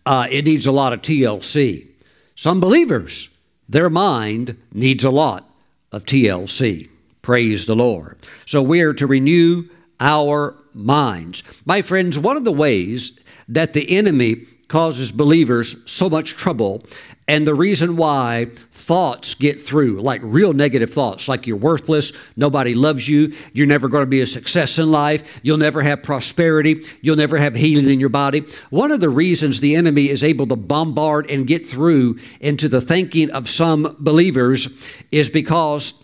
[0.06, 1.88] uh, it needs a lot of TLC.
[2.36, 3.36] Some believers,
[3.68, 5.50] their mind needs a lot
[5.92, 6.90] of TLC.
[7.22, 8.18] Praise the Lord.
[8.46, 9.64] So we are to renew
[10.00, 11.44] our minds.
[11.66, 13.20] My friends, one of the ways
[13.50, 16.84] that the enemy causes believers so much trouble
[17.28, 18.48] and the reason why
[18.88, 23.90] thoughts get through, like real negative thoughts, like you're worthless, nobody loves you, you're never
[23.90, 27.90] going to be a success in life, you'll never have prosperity, you'll never have healing
[27.90, 28.46] in your body.
[28.70, 32.80] One of the reasons the enemy is able to bombard and get through into the
[32.80, 34.70] thinking of some believers
[35.12, 36.02] is because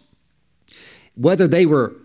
[1.15, 1.95] whether they were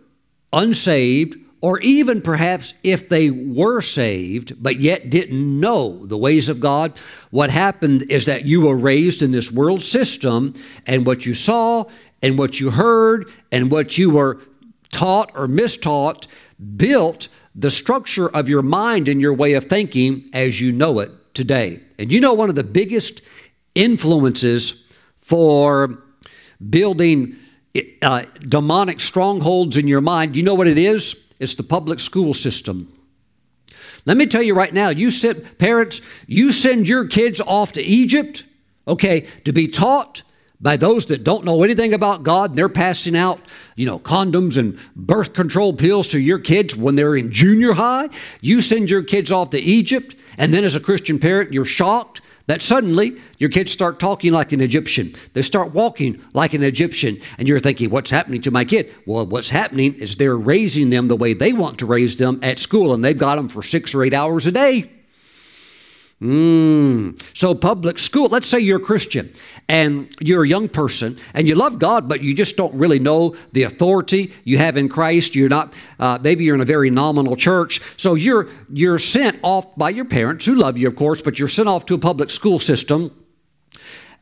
[0.53, 6.61] unsaved or even perhaps if they were saved but yet didn't know the ways of
[6.61, 6.99] God,
[7.31, 10.55] what happened is that you were raised in this world system,
[10.87, 11.85] and what you saw,
[12.23, 14.41] and what you heard, and what you were
[14.93, 16.27] taught or mistaught
[16.77, 21.11] built the structure of your mind and your way of thinking as you know it
[21.35, 21.81] today.
[21.99, 23.21] And you know, one of the biggest
[23.75, 26.03] influences for
[26.71, 27.37] building
[28.03, 31.28] uh, demonic strongholds in your mind, you know what it is?
[31.39, 32.93] It's the public school system.
[34.05, 37.83] Let me tell you right now, you send parents, you send your kids off to
[37.83, 38.45] Egypt,
[38.87, 40.23] okay, to be taught
[40.61, 43.41] by those that don't know anything about God and they're passing out,
[43.77, 48.09] you know, condoms and birth control pills to your kids when they're in junior high.
[48.41, 52.21] You send your kids off to Egypt, and then as a Christian parent, you're shocked
[52.49, 55.13] that suddenly your kids start talking like an Egyptian.
[55.35, 57.21] They start walking like an Egyptian.
[57.39, 58.93] And you're thinking, what's happening to my kid?
[59.07, 62.59] Well, what's happening is they're raising them the way they want to raise them at
[62.59, 64.91] school, and they've got them for six or eight hours a day.
[66.21, 67.23] Mm.
[67.37, 69.33] So, public school, let's say you're a Christian
[69.69, 73.37] and you're a young person and you love God, but you just don't really know
[73.53, 75.37] the authority you have in Christ.
[75.37, 77.81] You're not, uh, maybe you're in a very nominal church.
[77.97, 81.47] So, you're, you're sent off by your parents, who love you, of course, but you're
[81.47, 83.15] sent off to a public school system.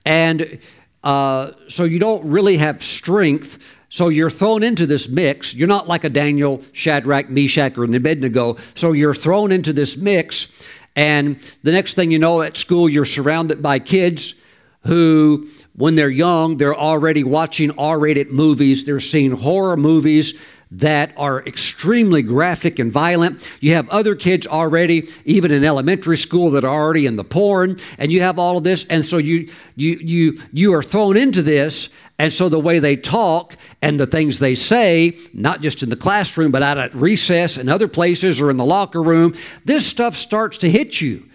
[0.05, 0.59] And
[1.03, 5.55] uh, so, you don't really have strength so you're thrown into this mix.
[5.55, 8.57] You're not like a Daniel, Shadrach, Meshach, or Abednego.
[8.75, 10.53] So you're thrown into this mix,
[10.97, 14.35] and the next thing you know, at school, you're surrounded by kids
[14.81, 21.13] who, when they're young, they're already watching R rated movies, they're seeing horror movies that
[21.17, 23.49] are extremely graphic and violent.
[23.61, 27.79] You have other kids already, even in elementary school, that are already in the porn,
[27.99, 31.43] and you have all of this, and so you you you you are thrown into
[31.43, 35.91] this, and so the way they talk and the things they say, not just in
[35.91, 39.87] the classroom, but out at recess and other places or in the locker room, this
[39.87, 41.29] stuff starts to hit you.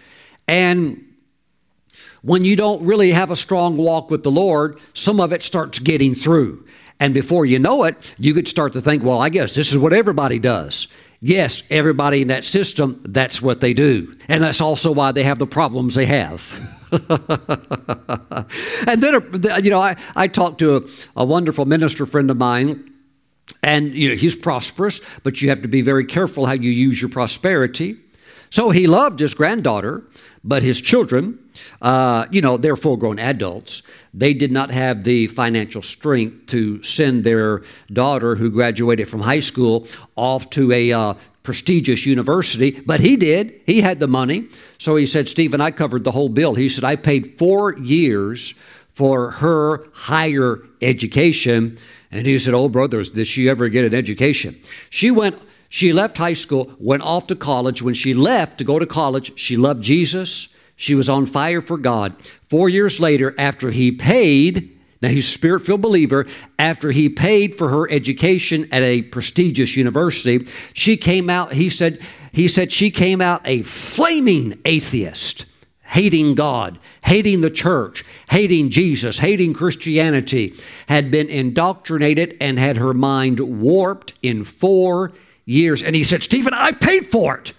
[0.48, 1.04] And
[2.22, 5.78] when you don't really have a strong walk with the Lord, some of it starts
[5.78, 6.64] getting through.
[7.02, 9.76] And before you know it, you could start to think, well, I guess this is
[9.76, 10.86] what everybody does.
[11.20, 14.16] Yes, everybody in that system, that's what they do.
[14.28, 16.40] And that's also why they have the problems they have.
[18.86, 20.82] and then, you know, I, I talked to a,
[21.16, 22.88] a wonderful minister friend of mine
[23.64, 27.02] and you know he's prosperous but you have to be very careful how you use
[27.02, 27.96] your prosperity
[28.50, 30.04] so he loved his granddaughter
[30.44, 31.36] but his children
[31.80, 33.82] uh, you know they're full grown adults
[34.14, 39.40] they did not have the financial strength to send their daughter who graduated from high
[39.40, 43.60] school off to a uh, prestigious university, but he did.
[43.66, 44.48] He had the money.
[44.78, 46.54] So he said, Steven, I covered the whole bill.
[46.54, 48.54] He said, I paid four years
[48.88, 51.78] for her higher education.
[52.10, 54.60] And he said, Oh, brothers, did she ever get an education?
[54.90, 57.82] She went, she left high school, went off to college.
[57.82, 60.54] When she left to go to college, she loved Jesus.
[60.82, 62.12] She was on fire for God.
[62.48, 66.26] Four years later, after he paid, now, he's a spirit filled believer.
[66.58, 72.00] After he paid for her education at a prestigious university, she came out, he said,
[72.32, 75.44] he said she came out a flaming atheist,
[75.82, 80.52] hating God, hating the church, hating Jesus, hating Christianity,
[80.88, 85.12] had been indoctrinated and had her mind warped in four
[85.44, 85.80] years.
[85.80, 87.52] And he said, Steven, I paid for it.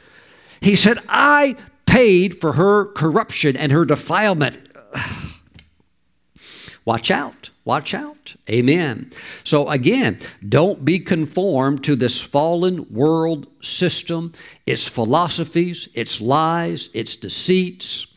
[0.59, 1.55] He said, I
[1.93, 4.57] paid for her corruption and her defilement.
[6.85, 7.51] Watch out.
[7.65, 8.35] Watch out.
[8.49, 9.11] Amen.
[9.43, 10.19] So, again,
[10.49, 14.33] don't be conformed to this fallen world system,
[14.65, 18.11] its philosophies, its lies, its deceits.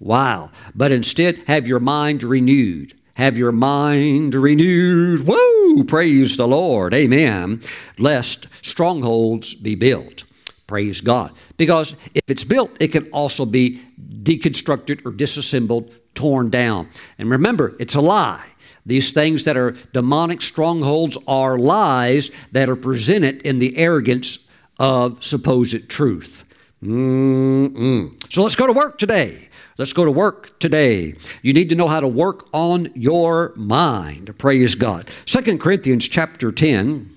[0.00, 0.50] Wow.
[0.74, 2.94] But instead, have your mind renewed.
[3.14, 5.24] Have your mind renewed.
[5.24, 5.84] Woo!
[5.84, 6.92] Praise the Lord.
[6.92, 7.62] Amen.
[7.96, 10.24] Lest strongholds be built.
[10.66, 11.32] Praise God.
[11.56, 13.82] Because if it's built, it can also be
[14.22, 16.88] deconstructed or disassembled, torn down.
[17.18, 18.46] And remember, it's a lie.
[18.86, 24.48] These things that are demonic strongholds are lies that are presented in the arrogance
[24.78, 26.44] of supposed truth.
[26.82, 28.32] Mm-mm.
[28.32, 29.48] So let's go to work today.
[29.78, 31.14] Let's go to work today.
[31.42, 34.36] You need to know how to work on your mind.
[34.38, 35.08] Praise God.
[35.26, 37.13] Second Corinthians chapter 10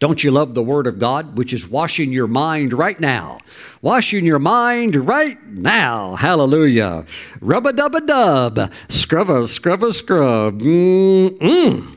[0.00, 3.38] don't you love the Word of God, which is washing your mind right now?
[3.82, 6.16] Washing your mind right now.
[6.16, 7.04] Hallelujah.
[7.42, 8.72] Rub a dub a dub.
[8.88, 10.62] Scrub a scrub a scrub.
[10.62, 11.96] Mm-mm.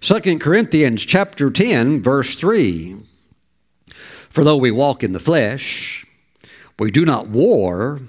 [0.00, 2.96] 2 Corinthians chapter 10, verse 3.
[4.30, 6.06] For though we walk in the flesh,
[6.78, 8.00] we do not war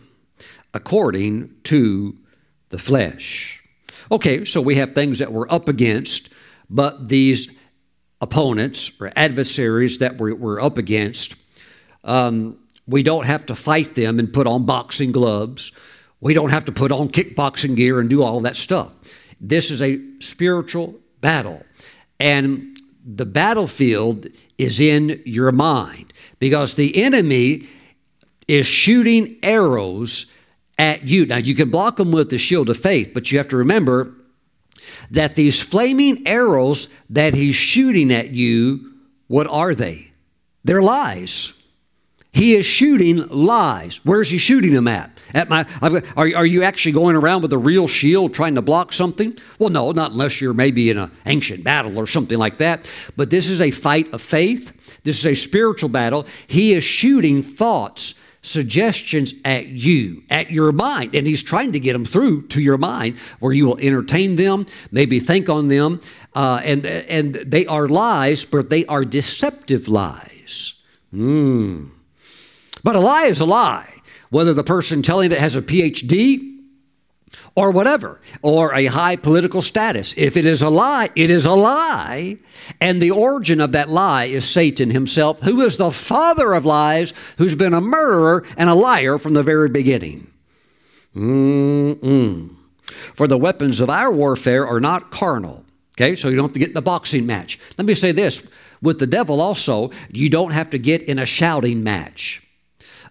[0.73, 2.17] according to
[2.69, 3.61] the flesh.
[4.09, 6.33] Okay, so we have things that we're up against,
[6.69, 7.53] but these
[8.23, 11.35] opponents or adversaries that we're, we're up against,
[12.05, 12.57] um,
[12.87, 15.71] we don't have to fight them and put on boxing gloves.
[16.21, 18.91] We don't have to put on kickboxing gear and do all that stuff.
[19.39, 21.63] This is a spiritual battle.
[22.19, 27.67] And the battlefield is in your mind because the enemy
[28.47, 30.27] is shooting arrows
[30.77, 31.25] at you.
[31.25, 34.13] Now, you can block them with the shield of faith, but you have to remember
[35.11, 38.93] that these flaming arrows that he's shooting at you,
[39.27, 40.11] what are they?
[40.63, 41.53] They're lies.
[42.33, 43.99] He is shooting lies.
[44.03, 45.15] Where's he shooting them at?
[45.35, 48.91] At my, are, are you actually going around with a real shield trying to block
[48.91, 49.37] something?
[49.59, 52.89] Well, no, not unless you're maybe in an ancient battle or something like that.
[53.15, 54.99] But this is a fight of faith.
[55.03, 56.25] This is a spiritual battle.
[56.47, 61.15] He is shooting thoughts suggestions at you, at your mind.
[61.15, 64.67] And he's trying to get them through to your mind where you will entertain them,
[64.91, 66.01] maybe think on them.
[66.35, 70.73] Uh, and, and they are lies, but they are deceptive lies.
[71.13, 71.89] Mm.
[72.83, 73.89] But a lie is a lie.
[74.29, 76.52] Whether the person telling it has a PhD
[77.55, 80.13] or whatever, or a high political status.
[80.17, 82.37] If it is a lie, it is a lie.
[82.81, 87.13] And the origin of that lie is Satan himself, who is the father of lies,
[87.37, 90.31] who's been a murderer and a liar from the very beginning.
[91.15, 92.55] Mm-mm.
[93.13, 95.63] For the weapons of our warfare are not carnal.
[95.95, 97.59] Okay, so you don't have to get in the boxing match.
[97.77, 98.47] Let me say this
[98.81, 102.41] with the devil also, you don't have to get in a shouting match.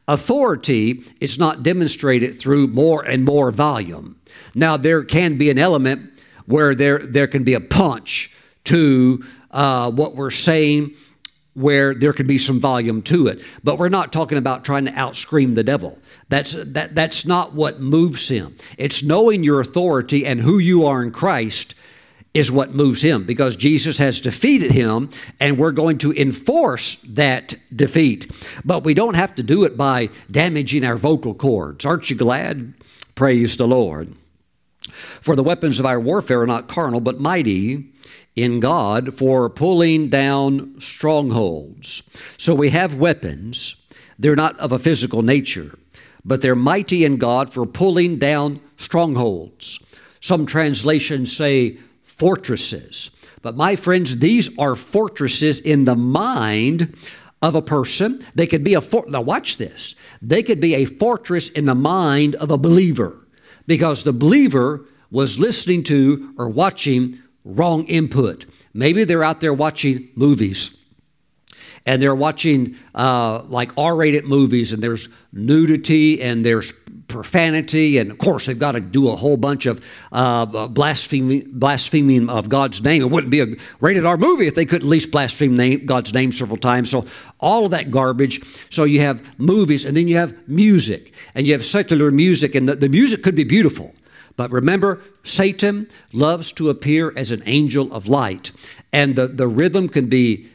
[0.08, 4.16] Authority is not demonstrated through more and more volume.
[4.54, 8.32] Now, there can be an element where there, there can be a punch
[8.64, 10.94] to uh, what we're saying,
[11.54, 13.44] where there can be some volume to it.
[13.62, 15.98] But we're not talking about trying to outscream the devil.
[16.28, 18.56] That's, that, that's not what moves him.
[18.78, 21.74] It's knowing your authority and who you are in Christ
[22.34, 27.54] is what moves him because Jesus has defeated him and we're going to enforce that
[27.74, 28.30] defeat.
[28.64, 31.84] But we don't have to do it by damaging our vocal cords.
[31.84, 32.74] Aren't you glad?
[33.14, 34.14] Praise the Lord.
[35.20, 37.92] For the weapons of our warfare are not carnal, but mighty
[38.34, 42.02] in God for pulling down strongholds.
[42.38, 43.76] So we have weapons.
[44.18, 45.78] They're not of a physical nature,
[46.24, 49.84] but they're mighty in God for pulling down strongholds.
[50.20, 51.78] Some translations say
[52.22, 53.10] fortresses.
[53.42, 56.96] But my friends, these are fortresses in the mind
[57.42, 58.24] of a person.
[58.36, 59.10] They could be a fort.
[59.10, 59.96] Now watch this.
[60.22, 63.26] They could be a fortress in the mind of a believer
[63.66, 68.46] because the believer was listening to or watching wrong input.
[68.72, 70.78] Maybe they're out there watching movies
[71.84, 76.70] and they're watching uh, like R rated movies and there's nudity and there's
[77.12, 82.28] profanity, and of course they've got to do a whole bunch of uh, blaspheming, blaspheming
[82.28, 83.02] of God's name.
[83.02, 83.46] It wouldn't be a
[83.80, 86.90] rated R movie if they could at least blaspheme name, God's name several times.
[86.90, 87.06] So
[87.38, 88.44] all of that garbage.
[88.70, 92.68] So you have movies, and then you have music, and you have secular music, and
[92.68, 93.94] the, the music could be beautiful.
[94.36, 98.50] But remember, Satan loves to appear as an angel of light,
[98.92, 100.48] and the, the rhythm can be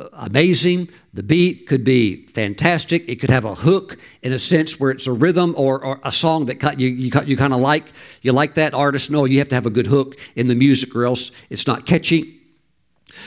[0.00, 0.88] Uh, amazing.
[1.12, 3.06] The beat could be fantastic.
[3.06, 6.12] It could have a hook in a sense where it's a rhythm or, or a
[6.12, 7.92] song that you, you, you kind of like.
[8.22, 9.10] You like that artist?
[9.10, 11.84] No, you have to have a good hook in the music or else it's not
[11.84, 12.40] catchy.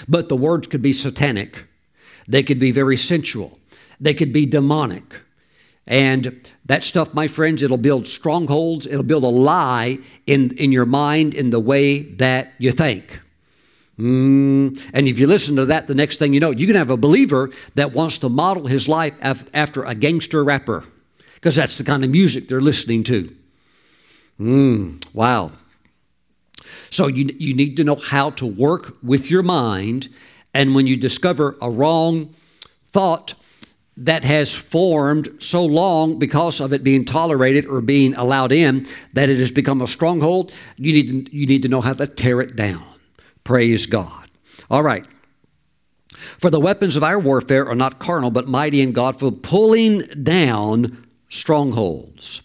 [0.07, 1.65] But the words could be satanic,
[2.27, 3.59] they could be very sensual,
[3.99, 5.21] they could be demonic.
[5.85, 10.85] And that stuff, my friends, it'll build strongholds, it'll build a lie in, in your
[10.85, 13.19] mind in the way that you think.
[13.99, 14.79] Mm.
[14.93, 16.97] And if you listen to that, the next thing you know, you can have a
[16.97, 20.83] believer that wants to model his life af- after a gangster rapper
[21.35, 23.35] because that's the kind of music they're listening to.
[24.39, 25.03] Mm.
[25.13, 25.51] Wow.
[26.89, 30.09] So you, you need to know how to work with your mind.
[30.53, 32.33] And when you discover a wrong
[32.87, 33.33] thought
[33.97, 39.29] that has formed so long because of it being tolerated or being allowed in that
[39.29, 42.41] it has become a stronghold, you need to, you need to know how to tear
[42.41, 42.92] it down.
[43.43, 44.29] Praise God.
[44.69, 45.05] All right.
[46.37, 49.99] For the weapons of our warfare are not carnal, but mighty in God for pulling
[50.23, 52.41] down strongholds.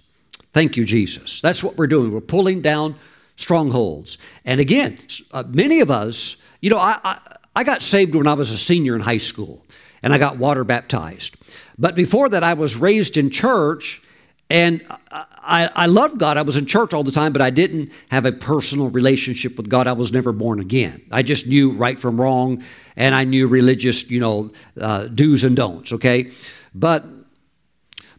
[0.52, 1.40] Thank you, Jesus.
[1.40, 2.12] That's what we're doing.
[2.12, 2.96] We're pulling down
[3.36, 4.18] strongholds.
[4.44, 4.98] And again,
[5.32, 7.20] uh, many of us, you know, I, I,
[7.54, 9.64] I got saved when I was a senior in high school
[10.02, 11.36] and I got water baptized.
[11.78, 14.02] But before that, I was raised in church
[14.50, 16.36] and I, I loved God.
[16.36, 19.68] I was in church all the time, but I didn't have a personal relationship with
[19.68, 19.86] God.
[19.86, 21.02] I was never born again.
[21.12, 22.64] I just knew right from wrong,
[22.96, 26.30] and I knew religious, you know, uh, do's and don'ts, okay?
[26.74, 27.04] But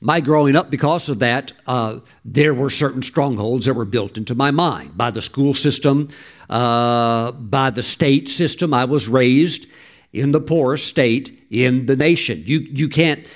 [0.02, 4.34] my growing up, because of that, uh, there were certain strongholds that were built into
[4.34, 6.08] my mind by the school system,
[6.50, 8.74] uh, by the state system.
[8.74, 9.68] I was raised
[10.14, 12.44] in the poorest state in the nation.
[12.46, 13.30] You, you can't,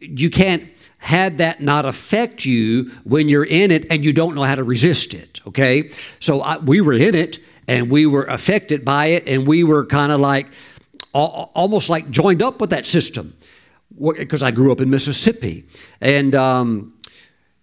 [0.00, 0.73] you can't
[1.04, 4.64] have that not affect you when you're in it and you don't know how to
[4.64, 5.38] resist it.
[5.46, 9.64] Okay, so I, we were in it and we were affected by it, and we
[9.64, 10.48] were kind of like
[11.12, 13.34] almost like joined up with that system
[14.00, 15.66] because I grew up in Mississippi,
[16.00, 16.94] and um,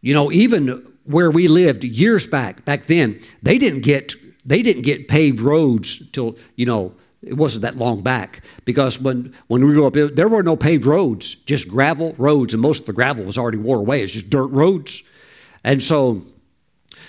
[0.01, 4.13] you know even where we lived years back back then they didn't get
[4.45, 9.33] they didn't get paved roads till you know it wasn't that long back because when,
[9.47, 12.85] when we grew up, there were no paved roads, just gravel roads, and most of
[12.87, 14.01] the gravel was already wore away.
[14.01, 15.03] It's just dirt roads.
[15.63, 16.23] And so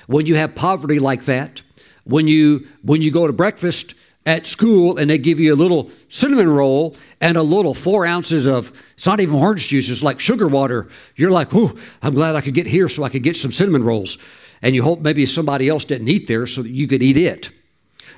[0.07, 1.63] when you have poverty like that,
[2.05, 3.95] when you, when you go to breakfast
[4.27, 8.47] at school and they give you a little cinnamon roll and a little four ounces
[8.47, 12.37] of, it's not even orange juice, it's like sugar water, you're like, whew, I'm glad
[12.37, 14.19] I could get here so I could get some cinnamon rolls.
[14.61, 17.51] And you hope maybe somebody else didn't eat there so that you could eat it.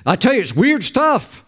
[0.05, 1.44] I tell you, it's weird stuff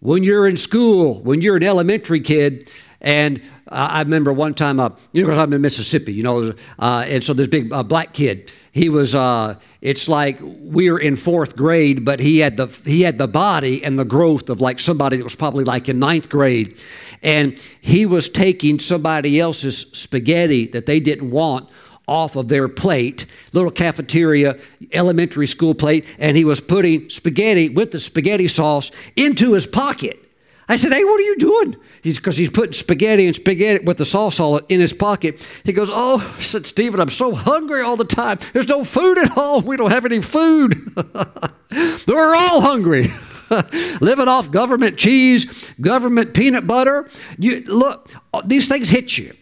[0.00, 2.70] when you're in school, when you're an elementary kid,
[3.00, 6.52] and uh, I remember one time, uh, you know, because I'm in Mississippi, you know,
[6.78, 10.98] uh, and so this big uh, black kid, he was, uh, it's like we were
[10.98, 14.60] in fourth grade, but he had the he had the body and the growth of
[14.60, 16.78] like somebody that was probably like in ninth grade,
[17.22, 21.68] and he was taking somebody else's spaghetti that they didn't want
[22.08, 24.58] off of their plate, little cafeteria,
[24.92, 30.22] elementary school plate, and he was putting spaghetti with the spaghetti sauce into his pocket.
[30.68, 31.76] I said, Hey, what are you doing?
[32.02, 35.46] He's because he's putting spaghetti and spaghetti with the sauce all in his pocket.
[35.64, 38.38] He goes, Oh, I said, Steven, I'm so hungry all the time.
[38.52, 39.64] There's no food at home.
[39.64, 40.92] We don't have any food.
[42.06, 43.12] We're all hungry.
[44.00, 47.08] Living off government cheese, government peanut butter.
[47.38, 48.10] You look,
[48.44, 49.34] these things hit you.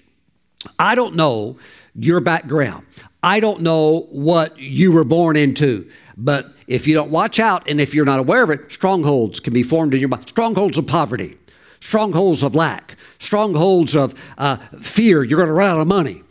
[0.78, 1.58] I don't know
[1.94, 2.86] your background.
[3.22, 7.80] I don't know what you were born into, but if you don't watch out and
[7.80, 10.28] if you're not aware of it, strongholds can be formed in your mind.
[10.28, 11.36] Strongholds of poverty,
[11.80, 15.22] strongholds of lack, strongholds of uh, fear.
[15.22, 16.22] You're going to run out of money.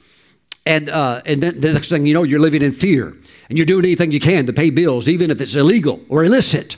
[0.66, 3.18] And, uh, and then the next thing you know, you're living in fear
[3.50, 6.78] and you're doing anything you can to pay bills, even if it's illegal or illicit,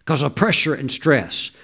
[0.00, 1.56] because of pressure and stress.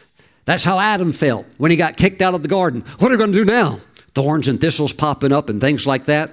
[0.46, 2.82] That's how Adam felt when he got kicked out of the garden.
[2.98, 3.80] What are we going to do now?
[4.16, 6.30] Thorns and thistles popping up and things like that.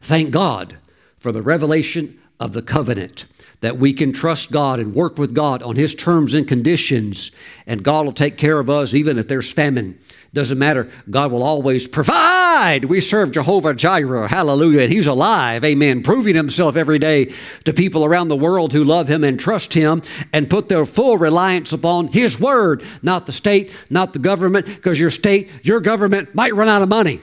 [0.00, 0.78] Thank God
[1.16, 3.26] for the revelation of the covenant
[3.60, 7.30] that we can trust God and work with God on His terms and conditions,
[7.68, 9.98] and God will take care of us even if there's famine.
[10.32, 10.88] Doesn't matter.
[11.10, 12.84] God will always provide.
[12.84, 14.28] We serve Jehovah Jireh.
[14.28, 14.82] Hallelujah.
[14.82, 15.64] And He's alive.
[15.64, 16.04] Amen.
[16.04, 17.32] Proving Himself every day
[17.64, 20.02] to people around the world who love Him and trust Him
[20.32, 25.00] and put their full reliance upon His Word, not the state, not the government, because
[25.00, 27.20] your state, your government might run out of money.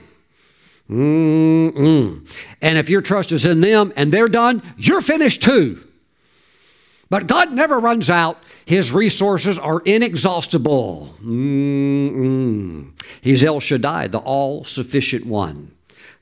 [0.90, 2.30] Mm-mm.
[2.60, 5.82] And if your trust is in them and they're done, you're finished too.
[7.10, 8.42] But God never runs out.
[8.66, 11.14] His resources are inexhaustible.
[11.22, 12.92] Mm-mm.
[13.22, 15.74] He's El Shaddai, the all sufficient one.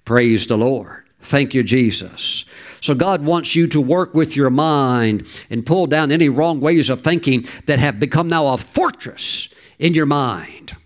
[0.05, 1.05] Praise the Lord.
[1.21, 2.45] Thank you, Jesus.
[2.81, 6.89] So God wants you to work with your mind and pull down any wrong ways
[6.89, 10.77] of thinking that have become now a fortress in your mind.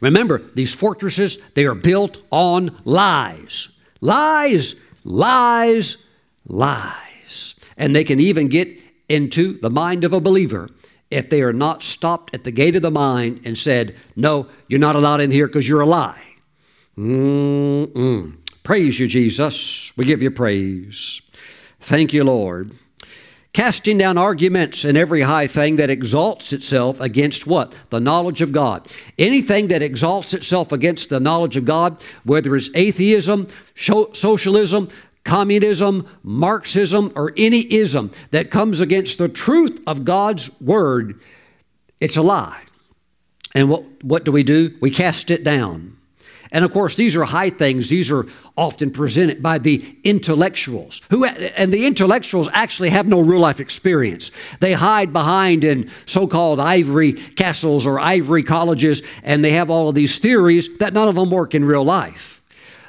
[0.00, 3.68] Remember, these fortresses, they are built on lies.
[4.00, 5.98] Lies, lies,
[6.46, 7.54] lies.
[7.76, 10.68] And they can even get into the mind of a believer
[11.10, 14.80] if they are not stopped at the gate of the mind and said, No, you're
[14.80, 16.22] not allowed in here because you're a lie.
[16.98, 18.36] Mm-mm.
[18.62, 19.92] Praise you, Jesus.
[19.96, 21.20] We give you praise.
[21.80, 22.72] Thank you, Lord.
[23.52, 27.72] Casting down arguments and every high thing that exalts itself against what?
[27.90, 28.88] The knowledge of God.
[29.16, 33.46] Anything that exalts itself against the knowledge of God, whether it's atheism,
[33.76, 34.88] socialism,
[35.24, 41.18] communism, Marxism, or any ism that comes against the truth of God's word,
[42.00, 42.62] it's a lie.
[43.54, 44.76] And what, what do we do?
[44.80, 45.96] We cast it down.
[46.52, 47.88] And of course, these are high things.
[47.88, 53.40] These are often presented by the intellectuals, who, and the intellectuals actually have no real
[53.40, 54.30] life experience.
[54.60, 59.88] They hide behind in so called ivory castles or ivory colleges, and they have all
[59.88, 62.40] of these theories that none of them work in real life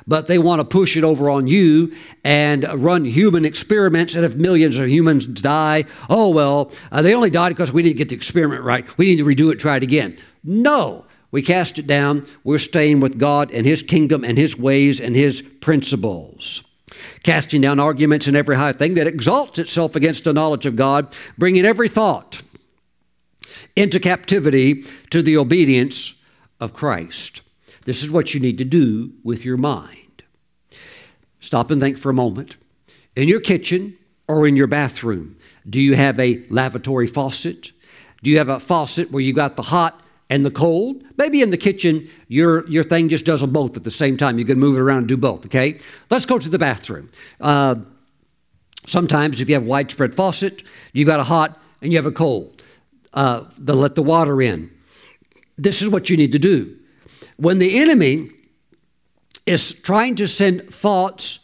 [0.08, 1.94] but they want to push it over on you
[2.24, 4.16] and run human experiments.
[4.16, 7.98] And if millions of humans die, oh, well, uh, they only died because we didn't
[7.98, 8.86] get the experiment right.
[8.98, 10.18] We need to redo it, try it again.
[10.44, 12.28] No, we cast it down.
[12.44, 16.64] We're staying with God and His kingdom and His ways and His principles.
[17.24, 21.14] Casting down arguments and every high thing that exalts itself against the knowledge of God,
[21.38, 22.42] bringing every thought
[23.76, 26.14] into captivity to the obedience
[26.60, 27.42] of Christ.
[27.86, 30.24] This is what you need to do with your mind.
[31.40, 32.58] Stop and think for a moment.
[33.16, 35.38] In your kitchen or in your bathroom,
[35.70, 37.72] do you have a lavatory faucet?
[38.24, 41.04] Do you have a faucet where you got the hot and the cold?
[41.18, 44.40] Maybe in the kitchen, your, your thing just does them both at the same time.
[44.40, 45.80] You can move it around and do both, okay?
[46.10, 47.12] Let's go to the bathroom.
[47.40, 47.76] Uh,
[48.88, 52.12] sometimes, if you have a widespread faucet, you got a hot and you have a
[52.12, 52.64] cold.
[53.14, 54.70] Uh, to let the water in.
[55.58, 56.76] This is what you need to do.
[57.38, 58.32] When the enemy
[59.46, 61.40] is trying to send thoughts,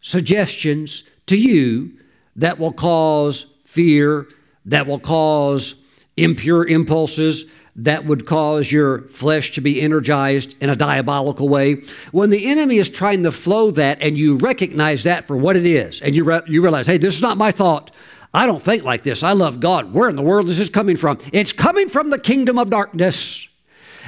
[0.00, 1.92] suggestions to you
[2.36, 4.26] that will cause fear,
[4.64, 5.74] that will cause
[6.16, 7.44] impure impulses,
[7.76, 11.82] that would cause your flesh to be energized in a diabolical way.
[12.10, 15.66] When the enemy is trying to flow that and you recognize that for what it
[15.66, 17.90] is, and you, re- you realize, hey, this is not my thought.
[18.32, 19.22] I don't think like this.
[19.22, 19.92] I love God.
[19.92, 21.18] Where in the world is this coming from?
[21.32, 23.48] It's coming from the kingdom of darkness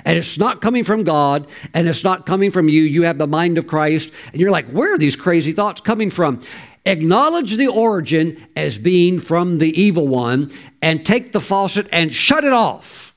[0.04, 2.82] and it's not coming from God and it's not coming from you.
[2.82, 6.10] You have the mind of Christ, and you're like, where are these crazy thoughts coming
[6.10, 6.40] from?
[6.86, 12.44] Acknowledge the origin as being from the evil one and take the faucet and shut
[12.44, 13.07] it off.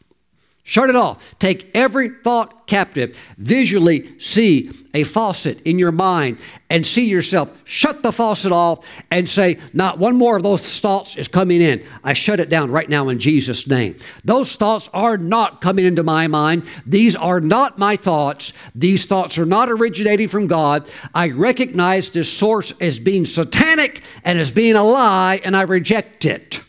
[0.64, 1.36] Shut it off.
[1.39, 3.20] Take every thought captive.
[3.38, 6.38] Visually see a faucet in your mind
[6.70, 7.51] and see yourself.
[7.64, 11.84] Shut the faucet off and say, Not one more of those thoughts is coming in.
[12.03, 13.97] I shut it down right now in Jesus' name.
[14.24, 16.68] Those thoughts are not coming into my mind.
[16.86, 18.53] These are not my thoughts.
[18.76, 20.88] These thoughts are not originating from God.
[21.16, 26.26] I recognize this source as being satanic and as being a lie, and I reject
[26.26, 26.62] it.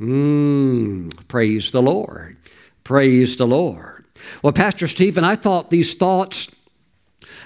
[0.00, 2.36] Mm, praise the Lord.
[2.84, 4.04] Praise the Lord.
[4.42, 6.54] Well, Pastor Steven, I thought these thoughts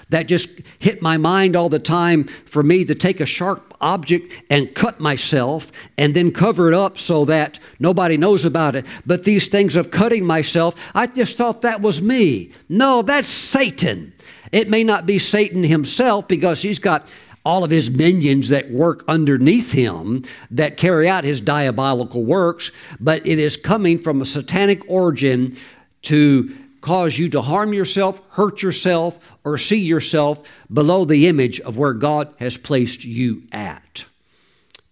[0.09, 4.31] that just hit my mind all the time for me to take a sharp object
[4.49, 8.85] and cut myself and then cover it up so that nobody knows about it.
[9.05, 12.51] But these things of cutting myself, I just thought that was me.
[12.67, 14.13] No, that's Satan.
[14.51, 17.11] It may not be Satan himself because he's got
[17.43, 23.25] all of his minions that work underneath him that carry out his diabolical works, but
[23.25, 25.57] it is coming from a satanic origin
[26.03, 31.77] to cause you to harm yourself, hurt yourself, or see yourself below the image of
[31.77, 34.05] where God has placed you at.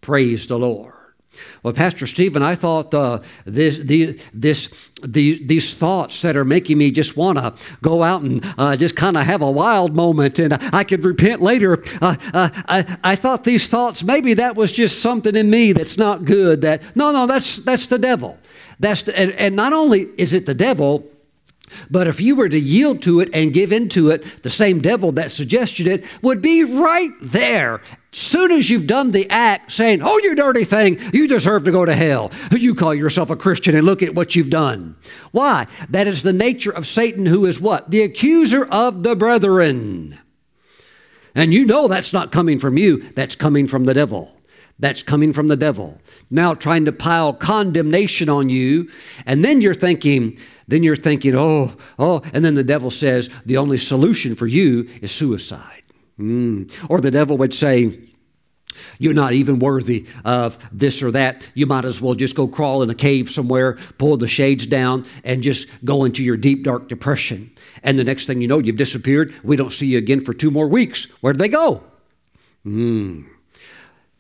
[0.02, 0.99] Praise the Lord.
[1.64, 6.78] Well, Pastor Steven, I thought uh, this, the, this, the, these thoughts that are making
[6.78, 10.40] me just want to go out and uh, just kind of have a wild moment
[10.40, 11.84] and I could repent later.
[12.02, 15.98] Uh, uh, I, I thought these thoughts, maybe that was just something in me that's
[15.98, 16.62] not good.
[16.62, 18.38] That No, no, that's, that's the devil.
[18.80, 21.06] That's the, and, and not only is it the devil,
[21.90, 24.82] but if you were to yield to it and give in to it, the same
[24.82, 27.82] devil that suggested it would be right there.
[28.12, 31.86] Soon as you've done the act, saying, Oh, you dirty thing, you deserve to go
[31.86, 32.32] to hell.
[32.52, 34.96] You call yourself a Christian and look at what you've done.
[35.32, 35.68] Why?
[35.90, 37.92] That is the nature of Satan, who is what?
[37.92, 40.18] The accuser of the brethren.
[41.36, 44.36] And you know that's not coming from you, that's coming from the devil.
[44.80, 46.00] That's coming from the devil.
[46.32, 48.90] Now trying to pile condemnation on you,
[49.26, 53.58] and then you're thinking, then you're thinking, oh, oh, and then the devil says the
[53.58, 55.79] only solution for you is suicide.
[56.20, 56.72] Mm.
[56.90, 58.00] Or the devil would say,
[58.98, 61.50] you're not even worthy of this or that.
[61.54, 65.06] You might as well just go crawl in a cave somewhere, pull the shades down,
[65.24, 67.52] and just go into your deep, dark depression.
[67.84, 69.34] And the next thing you know, you've disappeared.
[69.44, 71.06] We don't see you again for two more weeks.
[71.22, 71.84] Where did they go?
[72.64, 73.24] Hmm.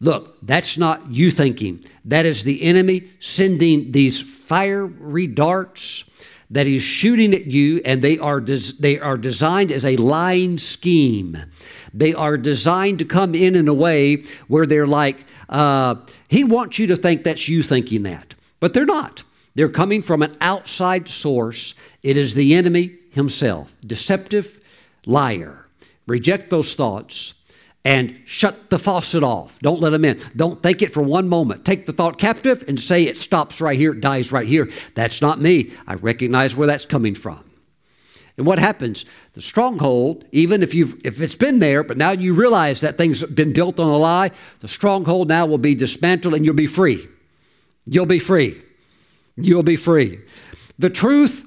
[0.01, 1.83] Look, that's not you thinking.
[2.05, 6.08] That is the enemy sending these fiery darts
[6.51, 10.57] that he's shooting at you, and they are, des- they are designed as a lying
[10.57, 11.37] scheme.
[11.93, 15.95] They are designed to come in in a way where they're like, uh,
[16.27, 18.35] he wants you to think that's you thinking that.
[18.59, 19.23] But they're not.
[19.55, 21.75] They're coming from an outside source.
[22.01, 24.59] It is the enemy himself, deceptive
[25.05, 25.67] liar.
[26.07, 27.33] Reject those thoughts
[27.85, 29.57] and shut the faucet off.
[29.59, 30.19] Don't let them in.
[30.35, 31.65] Don't think it for one moment.
[31.65, 34.69] Take the thought captive and say it stops right here, it dies right here.
[34.95, 35.71] That's not me.
[35.87, 37.43] I recognize where that's coming from.
[38.37, 39.03] And what happens?
[39.33, 43.21] The stronghold, even if you've if it's been there, but now you realize that thing's
[43.23, 47.05] been built on a lie, the stronghold now will be dismantled and you'll be free.
[47.85, 48.61] You'll be free.
[49.35, 50.19] You'll be free.
[50.77, 51.45] The truth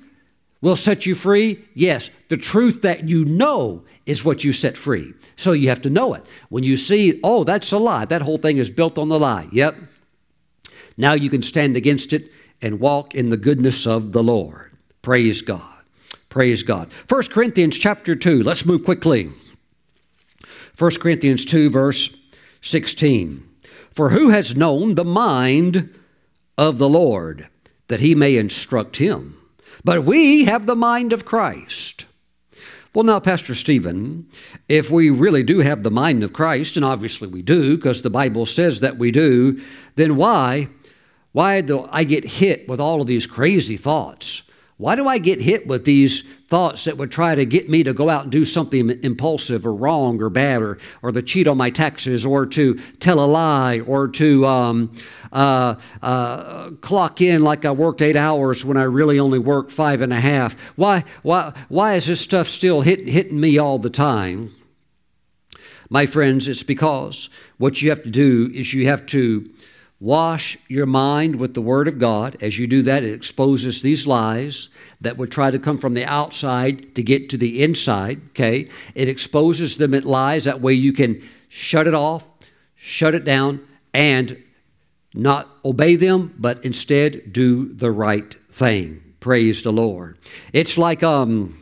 [0.61, 1.65] will set you free.
[1.75, 5.15] Yes, the truth that you know is what you set free.
[5.43, 6.25] So you have to know it.
[6.51, 9.49] When you see, oh, that's a lie, that whole thing is built on the lie.
[9.51, 9.75] Yep.
[10.97, 12.31] Now you can stand against it
[12.61, 14.71] and walk in the goodness of the Lord.
[15.03, 15.83] Praise God.
[16.29, 16.93] Praise God.
[17.09, 18.45] 1 Corinthians chapter 2.
[18.45, 19.33] Let's move quickly.
[20.79, 22.17] 1 Corinthians 2, verse
[22.61, 23.45] 16.
[23.91, 25.93] For who has known the mind
[26.57, 27.49] of the Lord
[27.89, 29.39] that he may instruct him?
[29.83, 32.07] But we have the mind of Christ.
[32.95, 34.27] Well, now, Pastor Steven,
[34.69, 38.11] if we really do have the mind of Christ, and obviously we do, because the
[38.11, 39.59] Bible says that we do,
[39.95, 40.69] then why,
[41.33, 44.43] why do I get hit with all of these crazy thoughts?
[44.77, 46.23] Why do I get hit with these
[46.53, 49.73] thoughts that would try to get me to go out and do something impulsive or
[49.73, 53.81] wrong or bad or, or to cheat on my taxes or to tell a lie
[53.81, 54.95] or to um,
[55.33, 60.03] uh, uh, clock in like I worked eight hours when I really only worked five
[60.03, 60.53] and a half?
[60.77, 64.51] Why, why, why is this stuff still hit, hitting me all the time?
[65.89, 69.51] My friends, it's because what you have to do is you have to
[70.03, 72.37] Wash your mind with the Word of God.
[72.41, 74.69] As you do that, it exposes these lies
[75.03, 78.21] that would try to come from the outside to get to the inside.
[78.31, 78.69] Okay?
[78.95, 80.45] It exposes them at lies.
[80.45, 82.29] That way you can shut it off,
[82.75, 84.43] shut it down, and
[85.15, 89.03] not obey them, but instead do the right thing.
[89.21, 90.19] Praise the Lord.
[90.53, 91.59] It's like um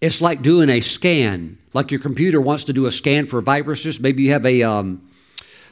[0.00, 4.00] it's like doing a scan, like your computer wants to do a scan for viruses.
[4.00, 5.08] Maybe you have a um,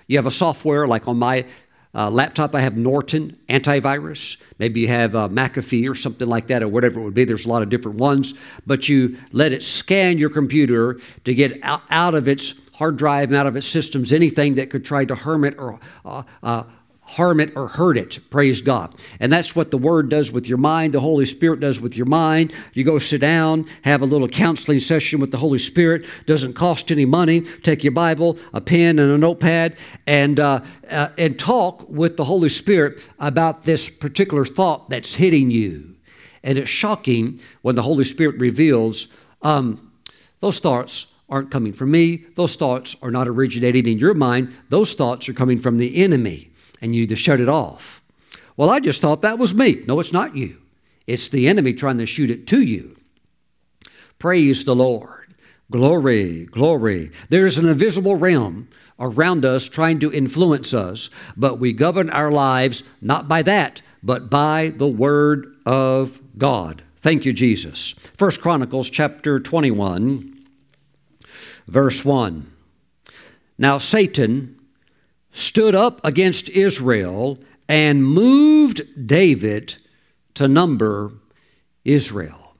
[0.06, 1.46] you have a software like on my
[1.94, 4.36] uh, laptop, I have Norton antivirus.
[4.58, 7.24] Maybe you have uh, McAfee or something like that, or whatever it would be.
[7.24, 8.34] There's a lot of different ones.
[8.66, 13.30] But you let it scan your computer to get out, out of its hard drive
[13.30, 16.62] and out of its systems anything that could try to harm it or uh, uh
[17.08, 18.18] harm it or hurt it.
[18.28, 18.94] Praise God.
[19.18, 22.04] And that's what the Word does with your mind, the Holy Spirit does with your
[22.04, 22.52] mind.
[22.74, 26.04] You go sit down, have a little counseling session with the Holy Spirit.
[26.26, 27.40] Doesn't cost any money.
[27.40, 32.24] Take your Bible, a pen, and a notepad, and, uh, uh, and talk with the
[32.24, 35.96] Holy Spirit about this particular thought that's hitting you.
[36.42, 39.08] And it's shocking when the Holy Spirit reveals
[39.40, 39.92] um,
[40.40, 42.24] those thoughts aren't coming from me.
[42.34, 44.54] Those thoughts are not originating in your mind.
[44.68, 46.47] Those thoughts are coming from the enemy
[46.80, 48.02] and you need to shut it off.
[48.56, 49.84] Well, I just thought that was me.
[49.86, 50.58] No, it's not you.
[51.06, 52.96] It's the enemy trying to shoot it to you.
[54.18, 55.34] Praise the Lord.
[55.70, 57.10] Glory, glory.
[57.28, 58.68] There's an invisible realm
[58.98, 64.28] around us trying to influence us, but we govern our lives not by that, but
[64.28, 66.82] by the Word of God.
[66.96, 67.94] Thank you, Jesus.
[68.16, 70.44] First Chronicles chapter 21,
[71.68, 72.50] verse 1.
[73.56, 74.57] Now Satan
[75.38, 79.76] stood up against Israel and moved David
[80.34, 81.12] to number
[81.84, 82.54] Israel.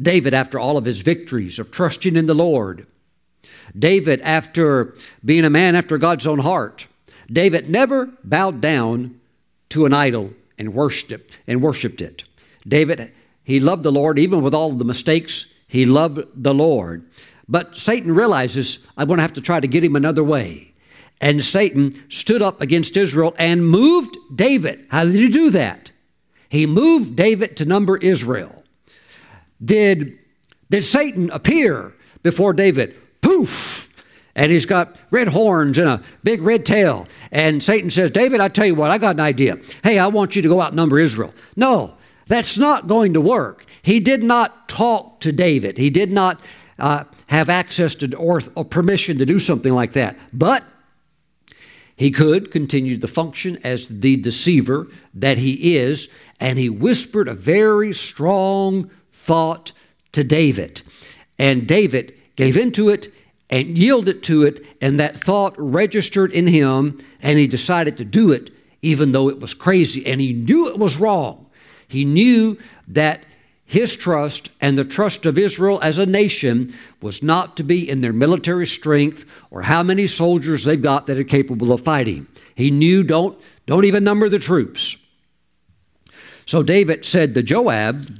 [0.00, 2.86] David, after all of his victories of trusting in the Lord,
[3.78, 4.94] David, after
[5.24, 6.86] being a man after God's own heart,
[7.30, 9.20] David never bowed down
[9.68, 12.24] to an idol and worshiped it, and worshiped it.
[12.66, 13.12] David,
[13.44, 15.46] he loved the Lord even with all of the mistakes.
[15.68, 17.08] He loved the Lord.
[17.48, 20.69] But Satan realizes I'm going to have to try to get him another way.
[21.20, 24.86] And Satan stood up against Israel and moved David.
[24.90, 25.90] How did he do that?
[26.48, 28.64] He moved David to number Israel.
[29.62, 30.18] Did,
[30.70, 32.96] did Satan appear before David?
[33.20, 33.88] Poof!
[34.34, 37.06] And he's got red horns and a big red tail.
[37.30, 39.58] And Satan says, David, I tell you what, I got an idea.
[39.84, 41.34] Hey, I want you to go out number Israel.
[41.56, 41.94] No,
[42.26, 43.66] that's not going to work.
[43.82, 45.76] He did not talk to David.
[45.78, 46.40] He did not
[46.78, 50.16] uh, have access to or, or permission to do something like that.
[50.32, 50.64] But
[52.00, 56.08] he could continue to function as the deceiver that he is,
[56.40, 59.72] and he whispered a very strong thought
[60.12, 60.80] to David.
[61.38, 63.12] And David gave into it
[63.50, 68.32] and yielded to it, and that thought registered in him, and he decided to do
[68.32, 68.48] it
[68.80, 71.50] even though it was crazy, and he knew it was wrong.
[71.86, 72.56] He knew
[72.88, 73.24] that
[73.70, 78.00] his trust and the trust of Israel as a nation was not to be in
[78.00, 82.26] their military strength or how many soldiers they've got that are capable of fighting.
[82.56, 84.96] He knew don't, don't even number the troops.
[86.46, 88.12] So David said to Joab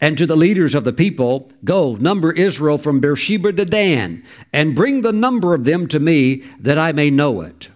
[0.00, 4.74] and to the leaders of the people, Go, number Israel from Beersheba to Dan, and
[4.74, 7.68] bring the number of them to me that I may know it.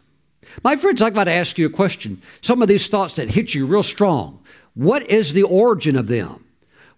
[0.64, 2.20] My friends, I've got to ask you a question.
[2.40, 4.42] Some of these thoughts that hit you real strong.
[4.74, 6.44] What is the origin of them?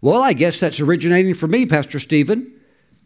[0.05, 2.52] Well, I guess that's originating from me, Pastor Steven.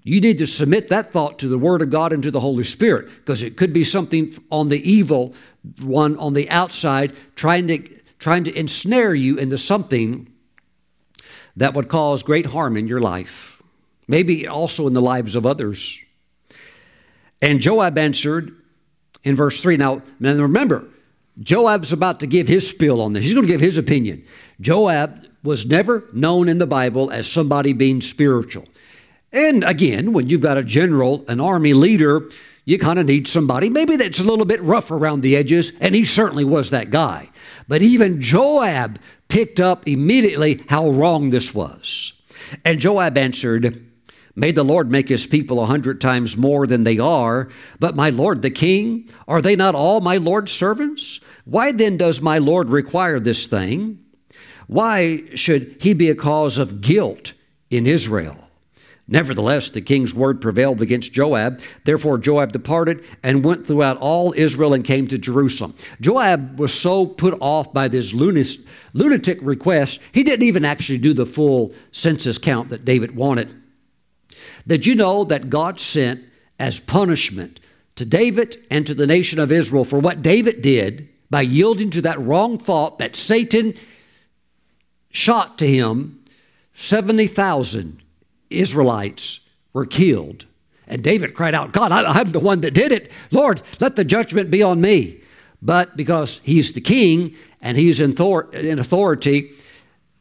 [0.03, 2.65] You need to submit that thought to the Word of God and to the Holy
[2.65, 5.33] Spirit because it could be something on the evil
[5.81, 7.79] one on the outside trying to,
[8.19, 10.29] trying to ensnare you into something
[11.55, 13.63] that would cause great harm in your life,
[14.09, 16.01] maybe also in the lives of others.
[17.41, 18.61] And Joab answered
[19.23, 19.77] in verse 3.
[19.77, 20.85] Now, now remember,
[21.39, 23.23] Joab's about to give his spill on this.
[23.23, 24.25] He's going to give his opinion.
[24.61, 28.67] Joab was never known in the Bible as somebody being spiritual.
[29.33, 32.31] And again, when you've got a general, an army leader,
[32.65, 35.95] you kind of need somebody maybe that's a little bit rough around the edges, and
[35.95, 37.31] he certainly was that guy.
[37.67, 42.13] But even Joab picked up immediately how wrong this was.
[42.65, 43.85] And Joab answered,
[44.35, 47.49] May the Lord make his people a hundred times more than they are.
[47.81, 51.21] But my Lord the king, are they not all my Lord's servants?
[51.45, 53.99] Why then does my Lord require this thing?
[54.69, 57.33] Why should he be a cause of guilt
[57.71, 58.37] in Israel?
[59.11, 61.63] Nevertheless, the king's word prevailed against Joab.
[61.85, 65.75] Therefore, Joab departed and went throughout all Israel and came to Jerusalem.
[66.03, 71.25] Joab was so put off by this lunatic request, he didn't even actually do the
[71.25, 73.57] full census count that David wanted.
[74.67, 76.23] Did you know that God sent
[76.59, 77.61] as punishment
[77.97, 82.03] to David and to the nation of Israel for what David did by yielding to
[82.03, 83.73] that wrong thought that Satan
[85.11, 86.23] shot to him,
[86.75, 88.01] 70,000
[88.51, 89.41] Israelites
[89.73, 90.47] were killed.
[90.87, 93.13] And David cried out, God, I'm the one that did it.
[93.31, 95.21] Lord, let the judgment be on me.
[95.61, 98.13] But because he's the king and he's in
[98.53, 99.51] in authority,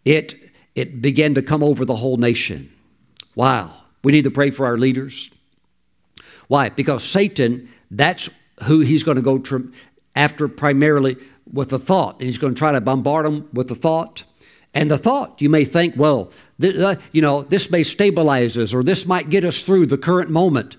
[0.04, 0.36] it,
[0.76, 2.72] it began to come over the whole nation.
[3.36, 3.74] Wow.
[4.04, 5.30] We need to pray for our leaders.
[6.48, 6.70] Why?
[6.70, 8.30] Because Satan, that's
[8.64, 9.44] who he's going to go
[10.16, 11.18] after primarily
[11.52, 12.16] with the thought.
[12.16, 14.24] And he's going to try to bombard them with the thought.
[14.74, 18.74] And the thought, you may think, well, th- uh, you know, this may stabilize us
[18.74, 20.78] or this might get us through the current moment.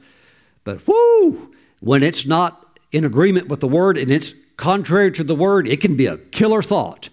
[0.65, 5.35] But whoo, when it's not in agreement with the word and it's contrary to the
[5.35, 7.09] word, it can be a killer thought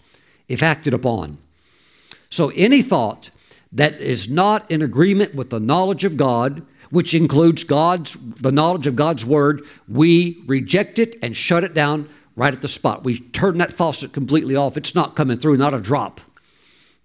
[0.48, 1.38] if acted upon.
[2.30, 3.30] So any thought
[3.72, 8.88] that is not in agreement with the knowledge of God, which includes God's the knowledge
[8.88, 13.04] of God's word, we reject it and shut it down right at the spot.
[13.04, 14.78] We turn that faucet completely off.
[14.78, 16.22] It's not coming through, not a drop.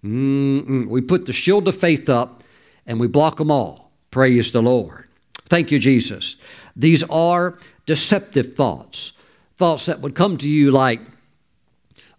[0.03, 0.87] Mm-mm.
[0.87, 2.43] We put the shield of faith up
[2.85, 3.91] and we block them all.
[4.09, 5.07] Praise the Lord.
[5.47, 6.37] Thank you, Jesus.
[6.75, 9.13] These are deceptive thoughts,
[9.55, 11.01] thoughts that would come to you like,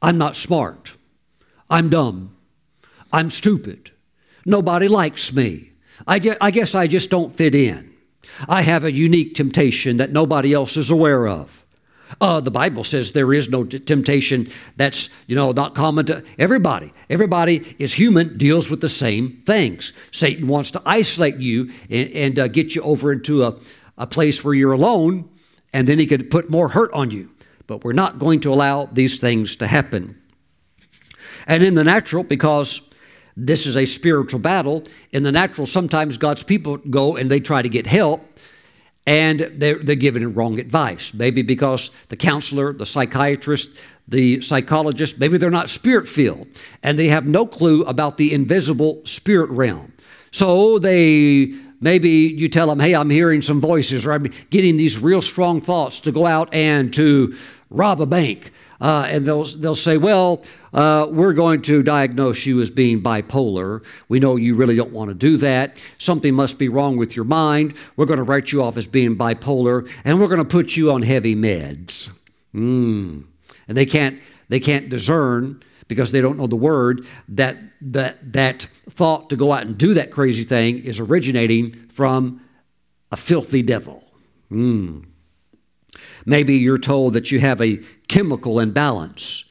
[0.02, 0.92] I'm not smart,
[1.70, 2.36] I'm dumb,
[3.12, 3.90] I'm stupid,
[4.44, 5.70] nobody likes me,
[6.06, 7.94] I guess I just don't fit in,
[8.48, 11.61] I have a unique temptation that nobody else is aware of.
[12.20, 16.22] Uh, the Bible says there is no t- temptation that's you know not common to
[16.38, 16.92] everybody.
[17.08, 19.92] Everybody is human, deals with the same things.
[20.10, 23.56] Satan wants to isolate you and, and uh, get you over into a,
[23.98, 25.28] a place where you're alone,
[25.72, 27.30] and then he could put more hurt on you.
[27.66, 30.20] But we're not going to allow these things to happen.
[31.46, 32.80] And in the natural, because
[33.36, 37.62] this is a spiritual battle, in the natural, sometimes God's people go and they try
[37.62, 38.20] to get help
[39.06, 41.12] and they're, they're given wrong advice.
[41.12, 43.70] Maybe because the counselor, the psychiatrist,
[44.08, 46.46] the psychologist, maybe they're not spirit filled
[46.82, 49.92] and they have no clue about the invisible spirit realm.
[50.30, 54.98] So they maybe you tell them, hey, I'm hearing some voices or I'm getting these
[54.98, 57.36] real strong thoughts to go out and to
[57.70, 58.52] rob a bank.
[58.80, 60.42] Uh, and they'll, they'll say, well,
[60.72, 63.82] uh, we're going to diagnose you as being bipolar.
[64.08, 65.76] We know you really don't want to do that.
[65.98, 67.74] Something must be wrong with your mind.
[67.96, 70.90] We're going to write you off as being bipolar, and we're going to put you
[70.92, 72.10] on heavy meds.
[72.54, 73.24] Mm.
[73.68, 78.66] And they can't, they can't discern because they don't know the word that, that that
[78.88, 82.40] thought to go out and do that crazy thing is originating from
[83.10, 84.02] a filthy devil.
[84.50, 85.04] Mm.
[86.24, 89.44] Maybe you're told that you have a chemical imbalance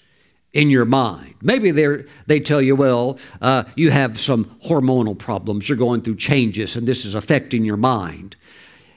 [0.53, 1.35] in your mind.
[1.41, 5.69] Maybe they they tell you, well, uh, you have some hormonal problems.
[5.69, 8.35] You're going through changes, and this is affecting your mind.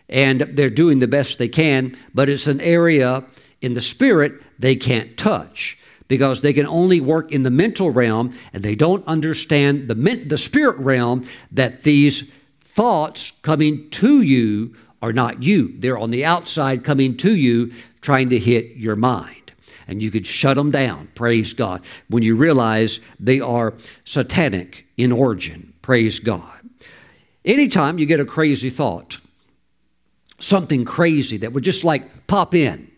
[0.08, 3.24] And they're doing the best they can, but it's an area
[3.62, 5.78] in the spirit they can't touch
[6.08, 9.94] because they can only work in the mental realm, and they don't understand the
[10.26, 15.74] the spirit realm that these thoughts coming to you are not you.
[15.78, 19.43] They're on the outside coming to you, trying to hit your mind
[19.86, 21.08] and you could shut them down.
[21.14, 21.82] Praise God.
[22.08, 23.74] When you realize they are
[24.04, 25.72] satanic in origin.
[25.82, 26.60] Praise God.
[27.44, 29.18] Anytime you get a crazy thought,
[30.38, 32.90] something crazy that would just like pop in,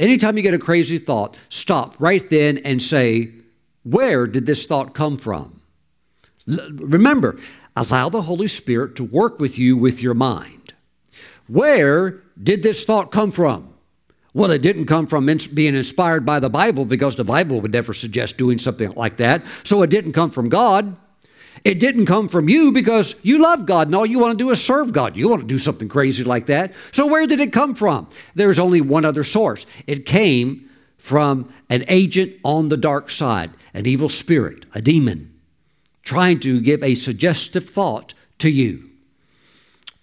[0.00, 3.30] anytime you get a crazy thought, stop right then and say,
[3.84, 5.60] Where did this thought come from?
[6.50, 7.38] L- remember,
[7.76, 10.74] allow the Holy Spirit to work with you with your mind.
[11.46, 13.72] Where did this thought come from?
[14.38, 17.92] Well, it didn't come from being inspired by the Bible because the Bible would never
[17.92, 19.44] suggest doing something like that.
[19.64, 20.94] So it didn't come from God.
[21.64, 24.50] It didn't come from you because you love God and all you want to do
[24.50, 25.16] is serve God.
[25.16, 26.72] You want to do something crazy like that.
[26.92, 28.08] So where did it come from?
[28.36, 29.66] There's only one other source.
[29.88, 35.34] It came from an agent on the dark side, an evil spirit, a demon,
[36.04, 38.88] trying to give a suggestive thought to you.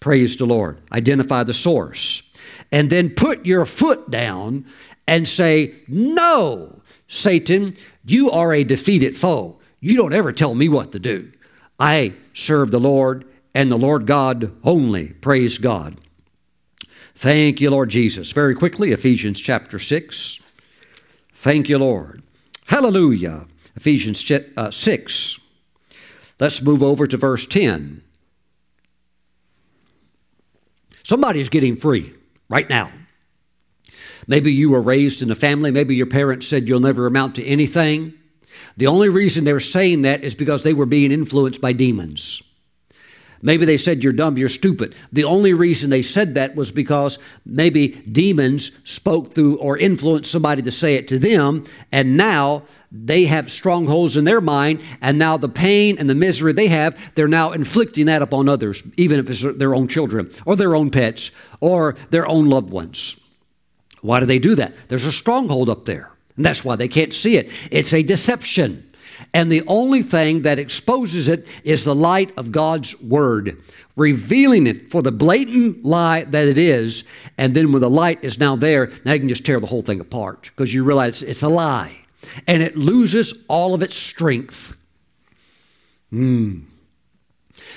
[0.01, 0.81] Praise the Lord.
[0.91, 2.21] Identify the source
[2.71, 4.65] and then put your foot down
[5.07, 7.73] and say, No, Satan,
[8.05, 9.59] you are a defeated foe.
[9.79, 11.31] You don't ever tell me what to do.
[11.79, 15.07] I serve the Lord and the Lord God only.
[15.07, 15.97] Praise God.
[17.15, 18.31] Thank you, Lord Jesus.
[18.31, 20.39] Very quickly, Ephesians chapter 6.
[21.33, 22.23] Thank you, Lord.
[22.67, 23.45] Hallelujah.
[23.75, 25.39] Ephesians uh, 6.
[26.39, 28.01] Let's move over to verse 10.
[31.03, 32.13] Somebody's getting free
[32.49, 32.91] right now.
[34.27, 37.45] Maybe you were raised in a family, maybe your parents said you'll never amount to
[37.45, 38.13] anything.
[38.77, 42.41] The only reason they're saying that is because they were being influenced by demons.
[43.45, 44.95] Maybe they said you're dumb, you're stupid.
[45.13, 50.63] The only reason they said that was because maybe demons spoke through or influenced somebody
[50.63, 55.37] to say it to them, and now they have strongholds in their mind, and now
[55.37, 59.29] the pain and the misery they have, they're now inflicting that upon others, even if
[59.29, 61.29] it's their own children or their own pets
[61.59, 63.15] or their own loved ones.
[64.01, 64.73] Why do they do that?
[64.87, 67.51] There's a stronghold up there, and that's why they can't see it.
[67.69, 68.91] It's a deception.
[69.33, 73.61] And the only thing that exposes it is the light of God's Word,
[73.95, 77.03] revealing it for the blatant lie that it is.
[77.37, 79.81] And then when the light is now there, now you can just tear the whole
[79.81, 81.97] thing apart because you realize it's a lie
[82.47, 84.77] and it loses all of its strength.
[86.09, 86.61] Hmm.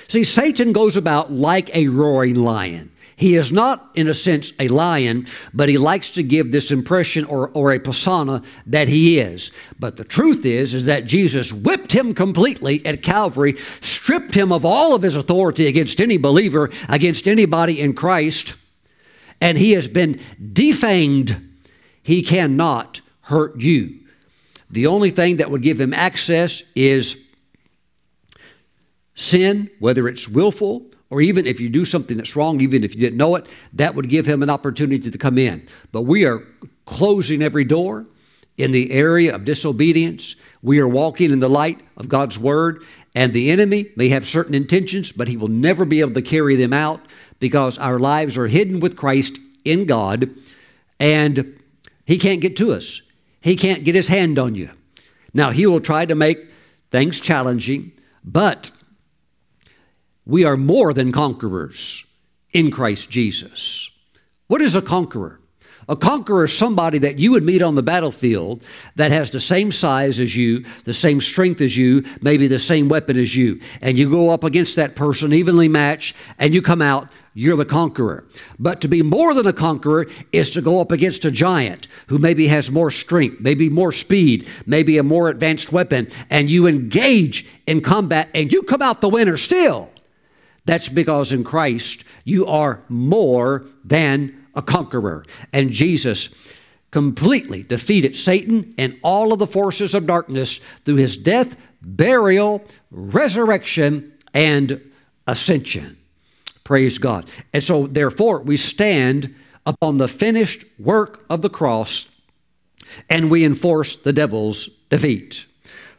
[0.07, 2.91] See, Satan goes about like a roaring lion.
[3.19, 7.25] He is not, in a sense, a lion, but he likes to give this impression
[7.25, 9.51] or, or a persona that he is.
[9.77, 14.63] But the truth is, is that Jesus whipped him completely at Calvary, stripped him of
[14.63, 18.53] all of his authority against any believer, against anybody in Christ,
[19.41, 21.45] and he has been defanged.
[22.01, 23.99] He cannot hurt you.
[24.69, 27.21] The only thing that would give him access is
[29.13, 33.01] sin, whether it's willful or even if you do something that's wrong, even if you
[33.01, 35.67] didn't know it, that would give him an opportunity to come in.
[35.91, 36.45] But we are
[36.85, 38.05] closing every door
[38.57, 40.35] in the area of disobedience.
[40.61, 42.83] We are walking in the light of God's word,
[43.15, 46.55] and the enemy may have certain intentions, but he will never be able to carry
[46.55, 47.01] them out
[47.39, 50.29] because our lives are hidden with Christ in God,
[50.99, 51.59] and
[52.05, 53.01] he can't get to us.
[53.41, 54.69] He can't get his hand on you.
[55.33, 56.49] Now, he will try to make
[56.91, 57.93] things challenging,
[58.23, 58.71] but
[60.29, 62.05] we are more than conquerors
[62.53, 63.89] in Christ Jesus.
[64.45, 65.39] What is a conqueror?
[65.87, 68.63] A conqueror is somebody that you would meet on the battlefield
[68.95, 72.89] that has the same size as you, the same strength as you, maybe the same
[72.89, 73.59] weapon as you.
[73.81, 77.65] And you go up against that person, evenly matched, and you come out, you're the
[77.65, 78.23] conqueror.
[78.59, 82.19] But to be more than a conqueror is to go up against a giant who
[82.19, 87.47] maybe has more strength, maybe more speed, maybe a more advanced weapon, and you engage
[87.65, 89.89] in combat and you come out the winner still.
[90.69, 95.25] That's because in Christ you are more than a conqueror.
[95.51, 96.29] And Jesus
[96.91, 104.13] completely defeated Satan and all of the forces of darkness through his death, burial, resurrection,
[104.31, 104.79] and
[105.25, 105.97] ascension.
[106.63, 107.27] Praise God.
[107.51, 109.33] And so, therefore, we stand
[109.65, 112.05] upon the finished work of the cross
[113.09, 115.47] and we enforce the devil's defeat.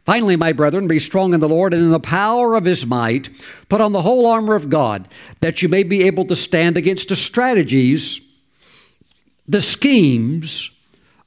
[0.05, 3.29] Finally, my brethren, be strong in the Lord and in the power of his might.
[3.69, 5.09] Put on the whole armor of God,
[5.41, 8.21] that you may be able to stand against the strategies,
[9.47, 10.71] the schemes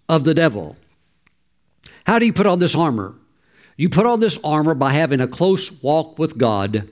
[0.10, 0.76] of the devil.
[2.06, 3.16] How do you put on this armor?
[3.78, 6.90] You put on this armor by having a close walk with God,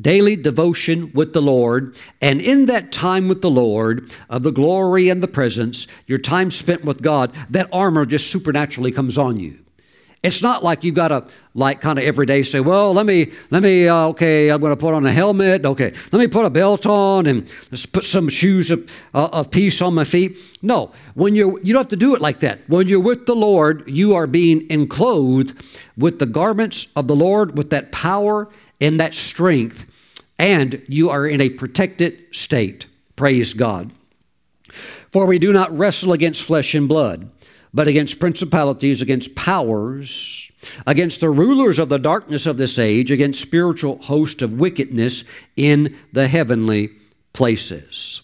[0.00, 5.08] daily devotion with the Lord, and in that time with the Lord, of the glory
[5.08, 9.63] and the presence, your time spent with God, that armor just supernaturally comes on you.
[10.24, 13.30] It's not like you got to like kind of every day say, well, let me
[13.50, 15.66] let me uh, okay, I'm going to put on a helmet.
[15.66, 19.50] Okay, let me put a belt on and let's put some shoes of, uh, of
[19.50, 20.38] peace on my feet.
[20.62, 22.60] No, when you're, you don't have to do it like that.
[22.68, 25.52] When you're with the Lord, you are being enclosed
[25.98, 28.48] with the garments of the Lord, with that power
[28.80, 29.84] and that strength,
[30.38, 32.86] and you are in a protected state.
[33.14, 33.90] Praise God.
[35.12, 37.30] For we do not wrestle against flesh and blood
[37.74, 40.50] but against principalities, against powers,
[40.86, 45.24] against the rulers of the darkness of this age, against spiritual hosts of wickedness
[45.56, 46.90] in the heavenly
[47.32, 48.22] places.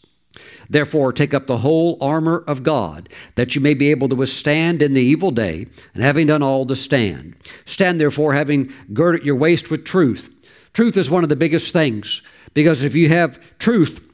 [0.71, 4.83] Therefore, take up the whole armor of God, that you may be able to withstand
[4.83, 7.35] in the evil day, and having done all to stand.
[7.65, 10.33] Stand therefore, having girded your waist with truth.
[10.73, 12.23] Truth is one of the biggest things,
[12.55, 14.07] because if you have truth,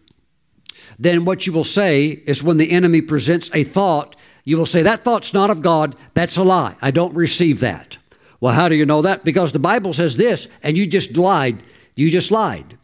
[0.98, 4.16] then what you will say is when the enemy presents a thought
[4.46, 5.94] you will say, That thought's not of God.
[6.14, 6.76] That's a lie.
[6.80, 7.98] I don't receive that.
[8.40, 9.24] Well, how do you know that?
[9.24, 11.62] Because the Bible says this, and you just lied.
[11.96, 12.78] You just lied.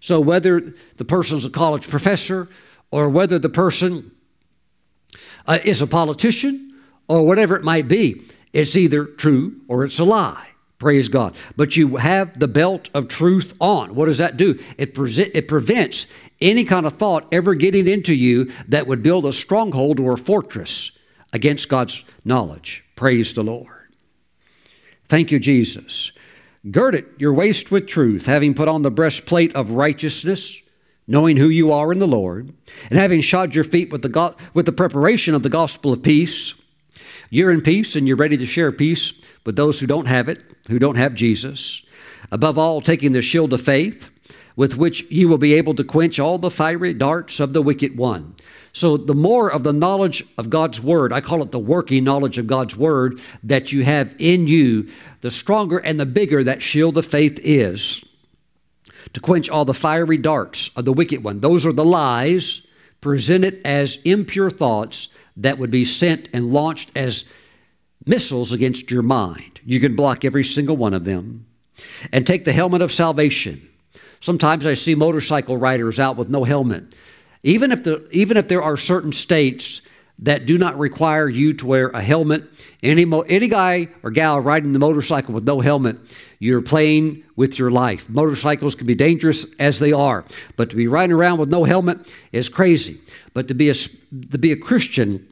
[0.00, 2.48] So, whether the person's a college professor
[2.90, 4.10] or whether the person
[5.46, 8.22] uh, is a politician or whatever it might be,
[8.54, 10.48] it's either true or it's a lie.
[10.78, 11.36] Praise God.
[11.56, 13.94] But you have the belt of truth on.
[13.94, 14.58] What does that do?
[14.78, 16.06] It, pre- it prevents
[16.40, 20.18] any kind of thought ever getting into you that would build a stronghold or a
[20.18, 20.90] fortress
[21.32, 22.84] against God's knowledge.
[22.96, 23.68] Praise the Lord.
[25.08, 26.12] Thank you, Jesus.
[26.70, 30.62] Gird it your waist with truth, having put on the breastplate of righteousness,
[31.06, 32.52] knowing who you are in the Lord,
[32.88, 36.02] and having shod your feet with the, go- with the preparation of the gospel of
[36.02, 36.54] peace.
[37.30, 39.12] You're in peace and you're ready to share peace
[39.44, 41.82] with those who don't have it, who don't have Jesus.
[42.30, 44.10] Above all, taking the shield of faith,
[44.54, 47.96] with which you will be able to quench all the fiery darts of the wicked
[47.96, 48.34] one.
[48.74, 52.38] So, the more of the knowledge of God's Word, I call it the working knowledge
[52.38, 54.88] of God's Word, that you have in you,
[55.20, 58.02] the stronger and the bigger that shield of faith is
[59.12, 61.40] to quench all the fiery darts of the wicked one.
[61.40, 62.66] Those are the lies
[63.00, 67.24] presented as impure thoughts that would be sent and launched as
[68.06, 69.60] missiles against your mind.
[69.64, 71.46] You can block every single one of them.
[72.12, 73.68] And take the helmet of salvation.
[74.20, 76.94] Sometimes I see motorcycle riders out with no helmet.
[77.42, 79.82] Even if, the, even if there are certain states
[80.18, 82.44] that do not require you to wear a helmet,
[82.82, 85.96] any, mo- any guy or gal riding the motorcycle with no helmet,
[86.38, 88.08] you're playing with your life.
[88.08, 90.24] Motorcycles can be dangerous as they are,
[90.56, 93.00] but to be riding around with no helmet is crazy.
[93.34, 95.26] But to be a, to be a Christian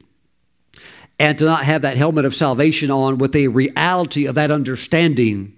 [1.19, 5.53] and to not have that helmet of salvation on with a reality of that understanding,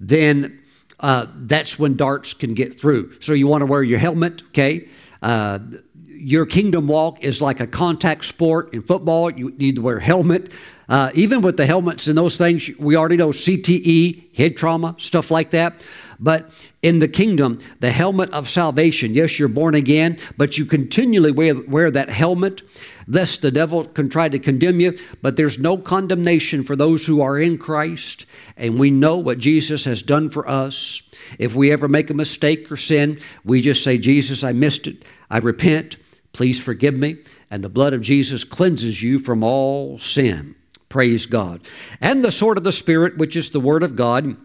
[0.00, 0.60] then
[1.00, 3.12] uh, that's when darts can get through.
[3.20, 4.88] So you want to wear your helmet, okay?
[5.22, 5.58] Uh,
[6.06, 9.30] your kingdom walk is like a contact sport in football.
[9.30, 10.50] You need to wear helmet.
[10.88, 15.30] Uh, even with the helmets and those things, we already know CTE, head trauma, stuff
[15.30, 15.84] like that.
[16.20, 16.50] But
[16.82, 21.54] in the kingdom, the helmet of salvation, yes, you're born again, but you continually wear,
[21.54, 22.62] wear that helmet,
[23.06, 24.98] lest the devil can try to condemn you.
[25.22, 29.84] But there's no condemnation for those who are in Christ, and we know what Jesus
[29.84, 31.02] has done for us.
[31.38, 35.04] If we ever make a mistake or sin, we just say, Jesus, I missed it.
[35.30, 35.96] I repent.
[36.32, 37.18] Please forgive me.
[37.50, 40.54] And the blood of Jesus cleanses you from all sin.
[40.88, 41.60] Praise God.
[42.00, 44.36] And the sword of the Spirit, which is the Word of God.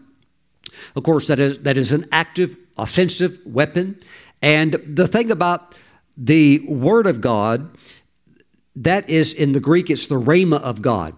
[0.96, 4.00] Of course, that is, that is an active, offensive weapon.
[4.42, 5.76] And the thing about
[6.16, 7.76] the Word of God,
[8.76, 11.14] that is in the Greek, it's the rhema of God.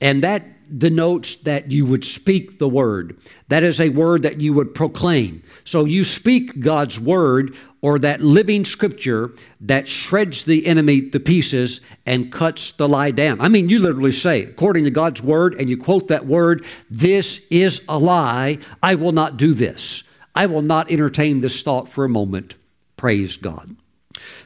[0.00, 0.44] And that
[0.76, 3.18] denotes that you would speak the word.
[3.48, 5.42] That is a word that you would proclaim.
[5.64, 11.80] So you speak God's word or that living scripture that shreds the enemy to pieces
[12.04, 13.40] and cuts the lie down.
[13.40, 17.40] I mean, you literally say, according to God's word, and you quote that word, this
[17.50, 18.58] is a lie.
[18.82, 20.02] I will not do this.
[20.34, 22.54] I will not entertain this thought for a moment.
[22.96, 23.76] Praise God.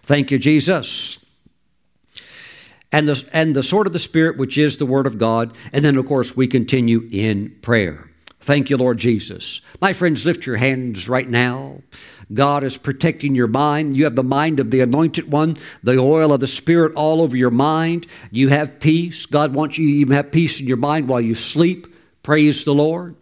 [0.02, 1.21] Thank you, Jesus
[2.92, 5.56] and the, and the sword of the Spirit, which is the Word of God.
[5.72, 8.10] And then, of course, we continue in prayer.
[8.40, 9.60] Thank you, Lord Jesus.
[9.80, 11.80] My friends, lift your hands right now.
[12.34, 13.96] God is protecting your mind.
[13.96, 17.36] You have the mind of the anointed one, the oil of the Spirit all over
[17.36, 18.06] your mind.
[18.30, 19.26] You have peace.
[19.26, 21.86] God wants you to even have peace in your mind while you sleep.
[22.22, 23.16] Praise the Lord.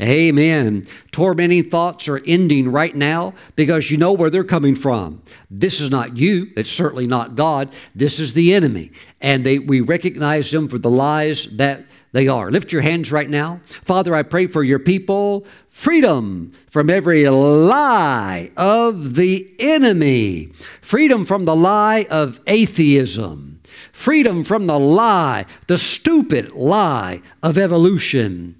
[0.00, 0.84] Amen.
[1.12, 5.22] Tormenting thoughts are ending right now because you know where they're coming from.
[5.50, 6.50] This is not you.
[6.56, 7.70] It's certainly not God.
[7.94, 8.92] This is the enemy.
[9.20, 12.50] And they, we recognize them for the lies that they are.
[12.50, 13.60] Lift your hands right now.
[13.66, 20.50] Father, I pray for your people freedom from every lie of the enemy,
[20.80, 23.60] freedom from the lie of atheism,
[23.92, 28.56] freedom from the lie, the stupid lie of evolution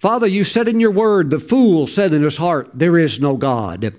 [0.00, 3.36] Father, you said in your word, the fool said in his heart, There is no
[3.36, 3.94] God.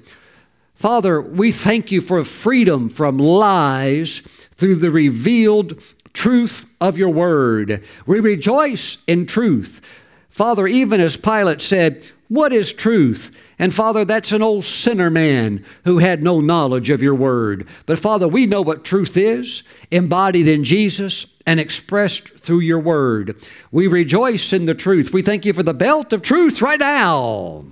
[0.73, 4.23] Father, we thank you for freedom from lies
[4.55, 5.79] through the revealed
[6.11, 7.83] truth of your word.
[8.07, 9.79] We rejoice in truth.
[10.27, 13.29] Father, even as Pilate said, What is truth?
[13.59, 17.67] And Father, that's an old sinner man who had no knowledge of your word.
[17.85, 23.35] But Father, we know what truth is, embodied in Jesus and expressed through your word.
[23.69, 25.11] We rejoice in the truth.
[25.11, 27.65] We thank you for the belt of truth right now.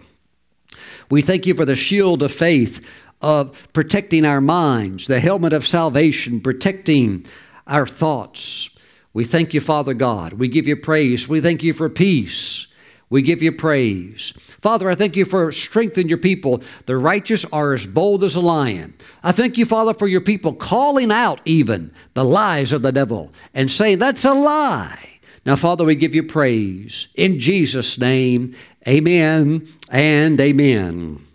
[1.10, 2.86] We thank you for the shield of faith
[3.22, 7.26] of protecting our minds, the helmet of salvation, protecting
[7.65, 8.69] our thoughts.
[9.14, 10.34] We thank you, Father God.
[10.34, 11.30] We give you praise.
[11.30, 12.68] We thank you for peace.
[13.10, 14.34] We give you praise.
[14.61, 16.61] Father, I thank you for strengthening your people.
[16.86, 18.94] The righteous are as bold as a lion.
[19.23, 23.31] I thank you, Father, for your people calling out even the lies of the devil
[23.53, 25.19] and saying, That's a lie.
[25.44, 27.07] Now, Father, we give you praise.
[27.15, 28.56] In Jesus' name,
[28.88, 31.26] amen and amen.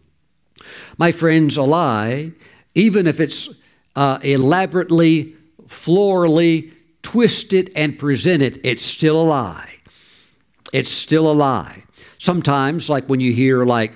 [0.96, 2.30] My friends, a lie,
[2.76, 3.48] even if it's
[3.96, 5.34] uh, elaborately,
[5.66, 6.72] florally
[7.02, 9.73] twisted and presented, it's still a lie
[10.74, 11.82] it's still a lie.
[12.18, 13.92] Sometimes, like when you hear, like,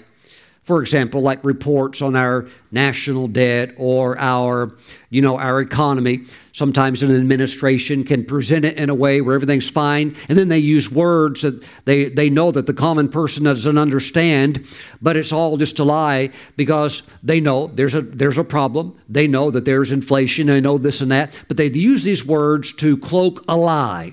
[0.63, 4.77] for example, like reports on our national debt or our,
[5.11, 6.27] you know, our economy.
[6.53, 10.59] Sometimes an administration can present it in a way where everything's fine, and then they
[10.59, 14.69] use words that they, they know that the common person doesn't understand,
[15.03, 18.97] but it's all just a lie because they know there's a there's a problem.
[19.09, 22.73] They know that there's inflation, they know this and that, but they use these words
[22.75, 24.13] to cloak a lie.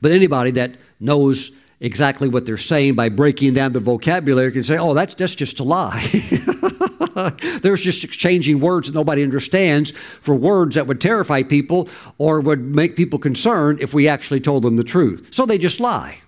[0.00, 4.78] But anybody that knows exactly what they're saying by breaking down the vocabulary can say,
[4.78, 6.06] oh, that's, that's just a lie.
[7.62, 9.90] There's just exchanging words that nobody understands
[10.20, 14.62] for words that would terrify people or would make people concerned if we actually told
[14.62, 15.28] them the truth.
[15.30, 16.18] So they just lie.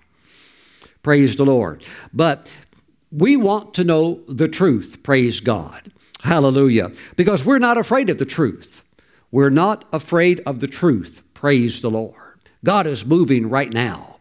[1.03, 1.83] Praise the Lord.
[2.13, 2.51] But
[3.11, 5.91] we want to know the truth, praise God.
[6.21, 6.91] Hallelujah.
[7.15, 8.83] Because we're not afraid of the truth.
[9.31, 12.28] We're not afraid of the truth, praise the Lord.
[12.63, 14.17] God is moving right now.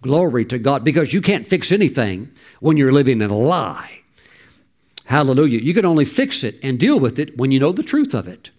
[0.00, 4.00] Glory to God, because you can't fix anything when you're living in a lie.
[5.04, 5.60] Hallelujah.
[5.60, 8.26] You can only fix it and deal with it when you know the truth of
[8.26, 8.50] it.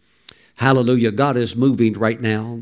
[0.55, 1.11] Hallelujah.
[1.11, 2.61] God is moving right now.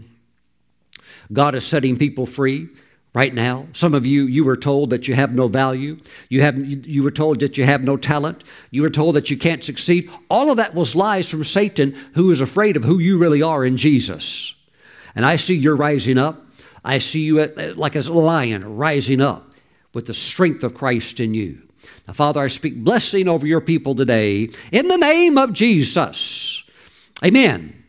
[1.32, 2.70] God is setting people free
[3.14, 3.68] right now.
[3.74, 6.00] Some of you, you were told that you have no value.
[6.30, 8.44] You, have, you were told that you have no talent.
[8.70, 10.10] You were told that you can't succeed.
[10.30, 13.66] All of that was lies from Satan, who is afraid of who you really are
[13.66, 14.54] in Jesus.
[15.16, 16.48] And I see you're rising up.
[16.84, 17.46] I see you
[17.76, 19.52] like a lion rising up
[19.94, 21.68] with the strength of Christ in you.
[22.08, 26.64] Now, Father, I speak blessing over your people today in the name of Jesus.
[27.24, 27.84] Amen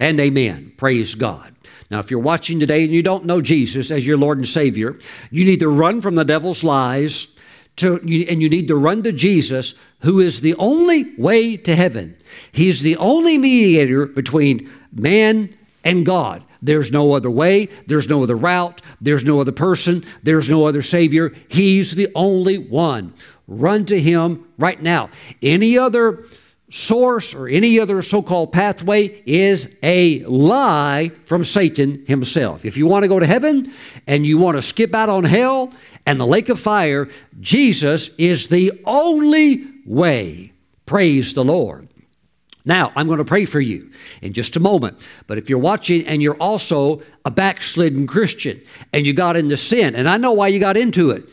[0.00, 0.72] and amen.
[0.76, 1.54] Praise God.
[1.90, 4.98] Now, if you're watching today and you don't know Jesus as your Lord and Savior,
[5.30, 7.34] you need to run from the devil's lies
[7.76, 12.16] to, and you need to run to Jesus, who is the only way to heaven.
[12.52, 15.50] He's the only mediator between man
[15.84, 16.44] and God.
[16.60, 20.82] There's no other way, there's no other route, there's no other person, there's no other
[20.82, 21.34] Savior.
[21.48, 23.14] He's the only one.
[23.46, 25.10] Run to Him right now.
[25.42, 26.24] Any other
[26.70, 32.64] source or any other so called pathway is a lie from Satan himself.
[32.64, 33.64] If you want to go to heaven
[34.06, 35.72] and you want to skip out on hell
[36.04, 37.08] and the lake of fire,
[37.40, 40.52] Jesus is the only way.
[40.84, 41.87] Praise the Lord.
[42.64, 43.90] Now, I'm going to pray for you
[44.20, 45.06] in just a moment.
[45.26, 48.60] But if you're watching and you're also a backslidden Christian
[48.92, 51.24] and you got into sin, and I know why you got into it,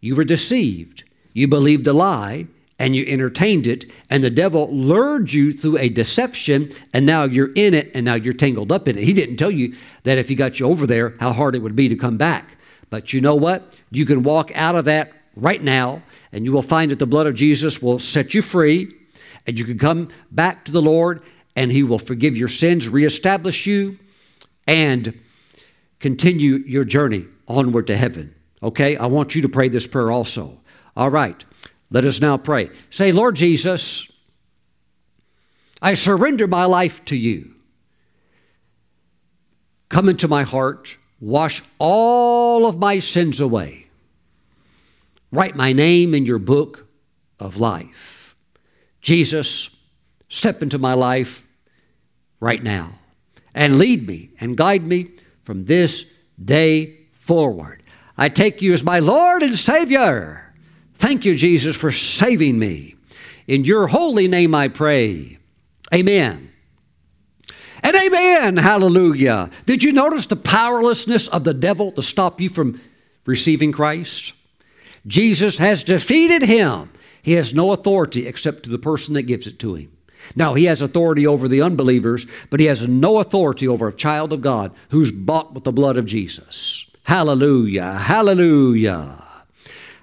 [0.00, 1.04] you were deceived.
[1.32, 2.46] You believed a lie
[2.78, 7.52] and you entertained it, and the devil lured you through a deception, and now you're
[7.54, 9.04] in it and now you're tangled up in it.
[9.04, 11.76] He didn't tell you that if he got you over there, how hard it would
[11.76, 12.56] be to come back.
[12.90, 13.78] But you know what?
[13.90, 16.02] You can walk out of that right now,
[16.32, 18.92] and you will find that the blood of Jesus will set you free
[19.46, 21.22] and you can come back to the Lord
[21.56, 23.98] and He will forgive your sins, reestablish you,
[24.66, 25.18] and
[26.00, 28.34] continue your journey onward to heaven.
[28.62, 28.96] Okay?
[28.96, 30.60] I want you to pray this prayer also.
[30.96, 31.44] All right.
[31.90, 32.70] Let us now pray.
[32.90, 34.10] Say, Lord Jesus,
[35.82, 37.54] I surrender my life to you.
[39.88, 43.86] Come into my heart, wash all of my sins away.
[45.30, 46.86] write my name in your book
[47.38, 48.11] of life.
[49.02, 49.76] Jesus,
[50.28, 51.44] step into my life
[52.40, 52.94] right now
[53.54, 55.10] and lead me and guide me
[55.42, 56.10] from this
[56.42, 57.82] day forward.
[58.16, 60.54] I take you as my Lord and Savior.
[60.94, 62.94] Thank you, Jesus, for saving me.
[63.46, 65.38] In your holy name I pray.
[65.92, 66.50] Amen.
[67.82, 68.56] And amen.
[68.56, 69.50] Hallelujah.
[69.66, 72.80] Did you notice the powerlessness of the devil to stop you from
[73.26, 74.34] receiving Christ?
[75.06, 76.90] Jesus has defeated him.
[77.22, 79.92] He has no authority except to the person that gives it to him.
[80.36, 84.32] Now, he has authority over the unbelievers, but he has no authority over a child
[84.32, 86.86] of God who's bought with the blood of Jesus.
[87.04, 87.92] Hallelujah.
[87.94, 89.22] Hallelujah.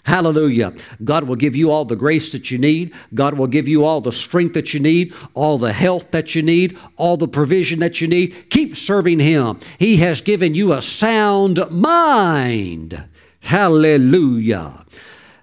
[0.03, 0.73] Hallelujah.
[1.03, 2.93] God will give you all the grace that you need.
[3.13, 6.41] God will give you all the strength that you need, all the health that you
[6.41, 8.49] need, all the provision that you need.
[8.49, 9.59] Keep serving Him.
[9.77, 13.03] He has given you a sound mind.
[13.41, 14.83] Hallelujah.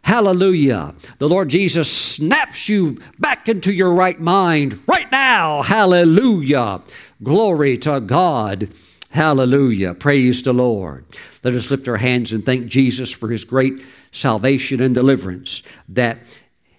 [0.07, 0.95] Hallelujah.
[1.19, 5.65] The Lord Jesus snaps you back into your right mind right now.
[5.65, 6.81] Hallelujah.
[7.25, 8.69] Glory to God.
[9.11, 9.95] Hallelujah.
[9.95, 11.07] Praise the Lord.
[11.43, 16.19] Let us lift our hands and thank Jesus for his great salvation and deliverance that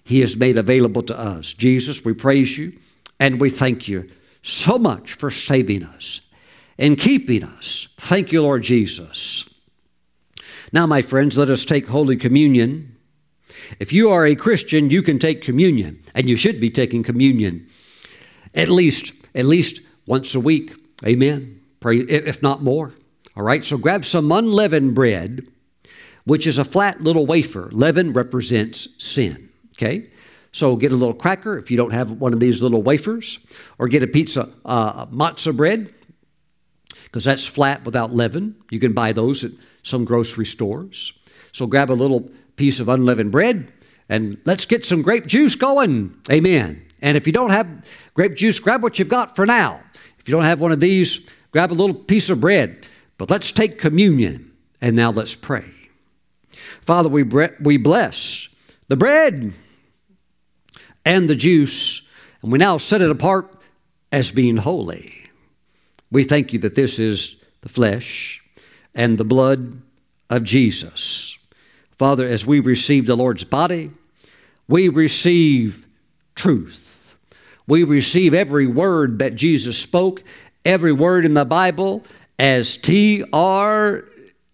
[0.04, 1.52] he has made available to us.
[1.52, 2.78] Jesus, we praise you
[3.20, 4.08] and we thank you
[4.42, 6.22] so much for saving us
[6.78, 7.88] and keeping us.
[7.98, 9.44] Thank you, Lord Jesus.
[10.72, 12.94] Now, my friends, let us take Holy Communion.
[13.78, 17.68] If you are a Christian, you can take communion, and you should be taking communion
[18.54, 20.74] at least at least once a week.
[21.06, 21.60] Amen.
[21.80, 22.94] Pray, if not more.
[23.36, 25.46] All right, so grab some unleavened bread,
[26.24, 27.68] which is a flat little wafer.
[27.72, 29.50] Leaven represents sin.
[29.76, 30.10] Okay,
[30.50, 33.38] so get a little cracker if you don't have one of these little wafers,
[33.78, 35.94] or get a pizza uh, matzah bread
[37.04, 38.56] because that's flat without leaven.
[38.70, 41.12] You can buy those at some grocery stores.
[41.52, 43.72] So grab a little piece of unleavened bread
[44.08, 46.16] and let's get some grape juice going.
[46.30, 46.84] Amen.
[47.00, 47.68] And if you don't have
[48.14, 49.80] grape juice, grab what you've got for now.
[50.18, 52.86] If you don't have one of these, grab a little piece of bread.
[53.18, 54.52] But let's take communion.
[54.80, 55.64] And now let's pray.
[56.82, 58.48] Father, we, bre- we bless
[58.88, 59.52] the bread
[61.04, 62.02] and the juice,
[62.42, 63.54] and we now set it apart
[64.12, 65.14] as being holy.
[66.10, 68.42] We thank you that this is the flesh
[68.94, 69.82] and the blood
[70.30, 71.37] of Jesus.
[71.98, 73.90] Father, as we receive the Lord's body,
[74.68, 75.86] we receive
[76.36, 77.16] truth.
[77.66, 80.22] We receive every word that Jesus spoke,
[80.64, 82.04] every word in the Bible
[82.38, 84.04] as T R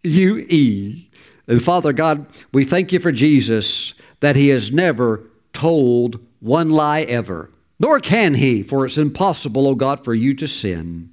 [0.03, 1.11] U E.
[1.47, 7.03] And Father God, we thank you for Jesus that he has never told one lie
[7.03, 7.51] ever.
[7.79, 11.11] Nor can he, for it's impossible, O oh God, for you to sin.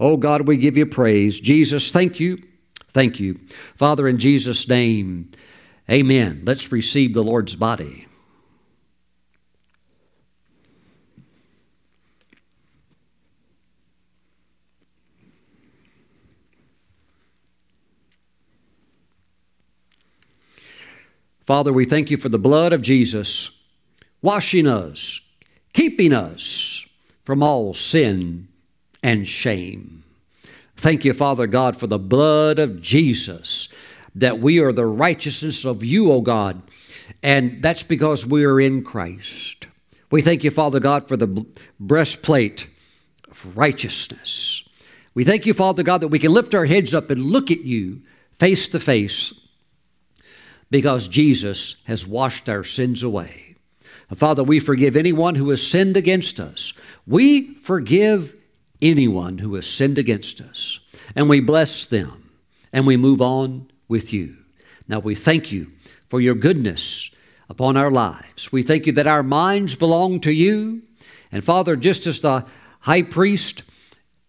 [0.00, 1.38] Oh God, we give you praise.
[1.38, 2.42] Jesus, thank you.
[2.92, 3.38] Thank you.
[3.76, 5.30] Father, in Jesus' name,
[5.90, 6.42] amen.
[6.44, 8.06] Let's receive the Lord's body.
[21.46, 23.56] Father, we thank you for the blood of Jesus
[24.20, 25.20] washing us,
[25.72, 26.84] keeping us
[27.22, 28.48] from all sin
[29.00, 30.02] and shame.
[30.76, 33.68] Thank you, Father God, for the blood of Jesus,
[34.16, 36.60] that we are the righteousness of you, O God,
[37.22, 39.66] and that's because we are in Christ.
[40.10, 41.46] We thank you, Father God, for the
[41.78, 42.66] breastplate
[43.28, 44.66] of righteousness.
[45.14, 47.60] We thank you, Father God, that we can lift our heads up and look at
[47.60, 48.02] you
[48.38, 49.38] face to face
[50.70, 53.56] because Jesus has washed our sins away.
[54.14, 56.72] Father, we forgive anyone who has sinned against us.
[57.06, 58.34] We forgive
[58.80, 60.78] anyone who has sinned against us.
[61.14, 62.30] And we bless them
[62.72, 64.36] and we move on with you.
[64.88, 65.70] Now we thank you
[66.08, 67.10] for your goodness
[67.48, 68.52] upon our lives.
[68.52, 70.82] We thank you that our minds belong to you.
[71.32, 72.44] And Father, just as the
[72.80, 73.62] high priest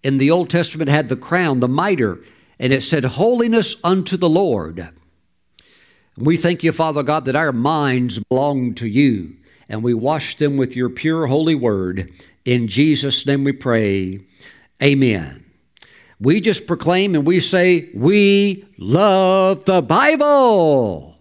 [0.04, 2.20] in the Old Testament had the crown, the mitre,
[2.60, 4.90] and it said, Holiness unto the Lord.
[6.18, 9.36] We thank you, Father God, that our minds belong to you,
[9.70, 12.12] and we wash them with your pure holy word.
[12.46, 14.22] In Jesus' name we pray.
[14.82, 15.47] Amen.
[16.20, 21.16] We just proclaim and we say, We love the Bible.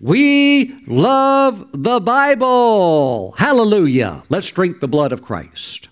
[0.00, 3.34] We love the Bible.
[3.36, 4.22] Hallelujah.
[4.28, 5.88] Let's drink the blood of Christ.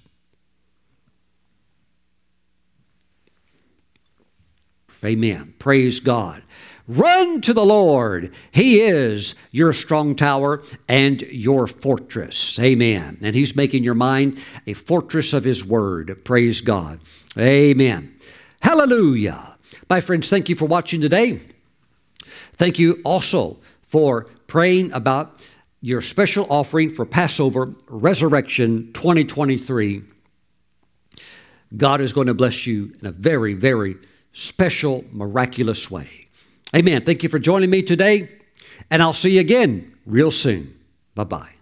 [5.05, 5.55] Amen.
[5.59, 6.43] Praise God.
[6.89, 8.32] Run to the Lord.
[8.52, 12.59] He is your strong tower and your fortress.
[12.59, 13.18] Amen.
[13.23, 16.24] And He's making your mind a fortress of His word.
[16.24, 17.01] Praise God.
[17.36, 18.15] Amen.
[18.66, 19.56] Hallelujah.
[19.88, 21.40] My friends, thank you for watching today.
[22.55, 25.40] Thank you also for praying about
[25.80, 30.02] your special offering for Passover Resurrection 2023.
[31.76, 33.98] God is going to bless you in a very, very
[34.32, 36.26] special, miraculous way.
[36.74, 37.05] Amen.
[37.05, 38.28] Thank you for joining me today,
[38.90, 40.76] and I'll see you again real soon.
[41.14, 41.55] Bye bye.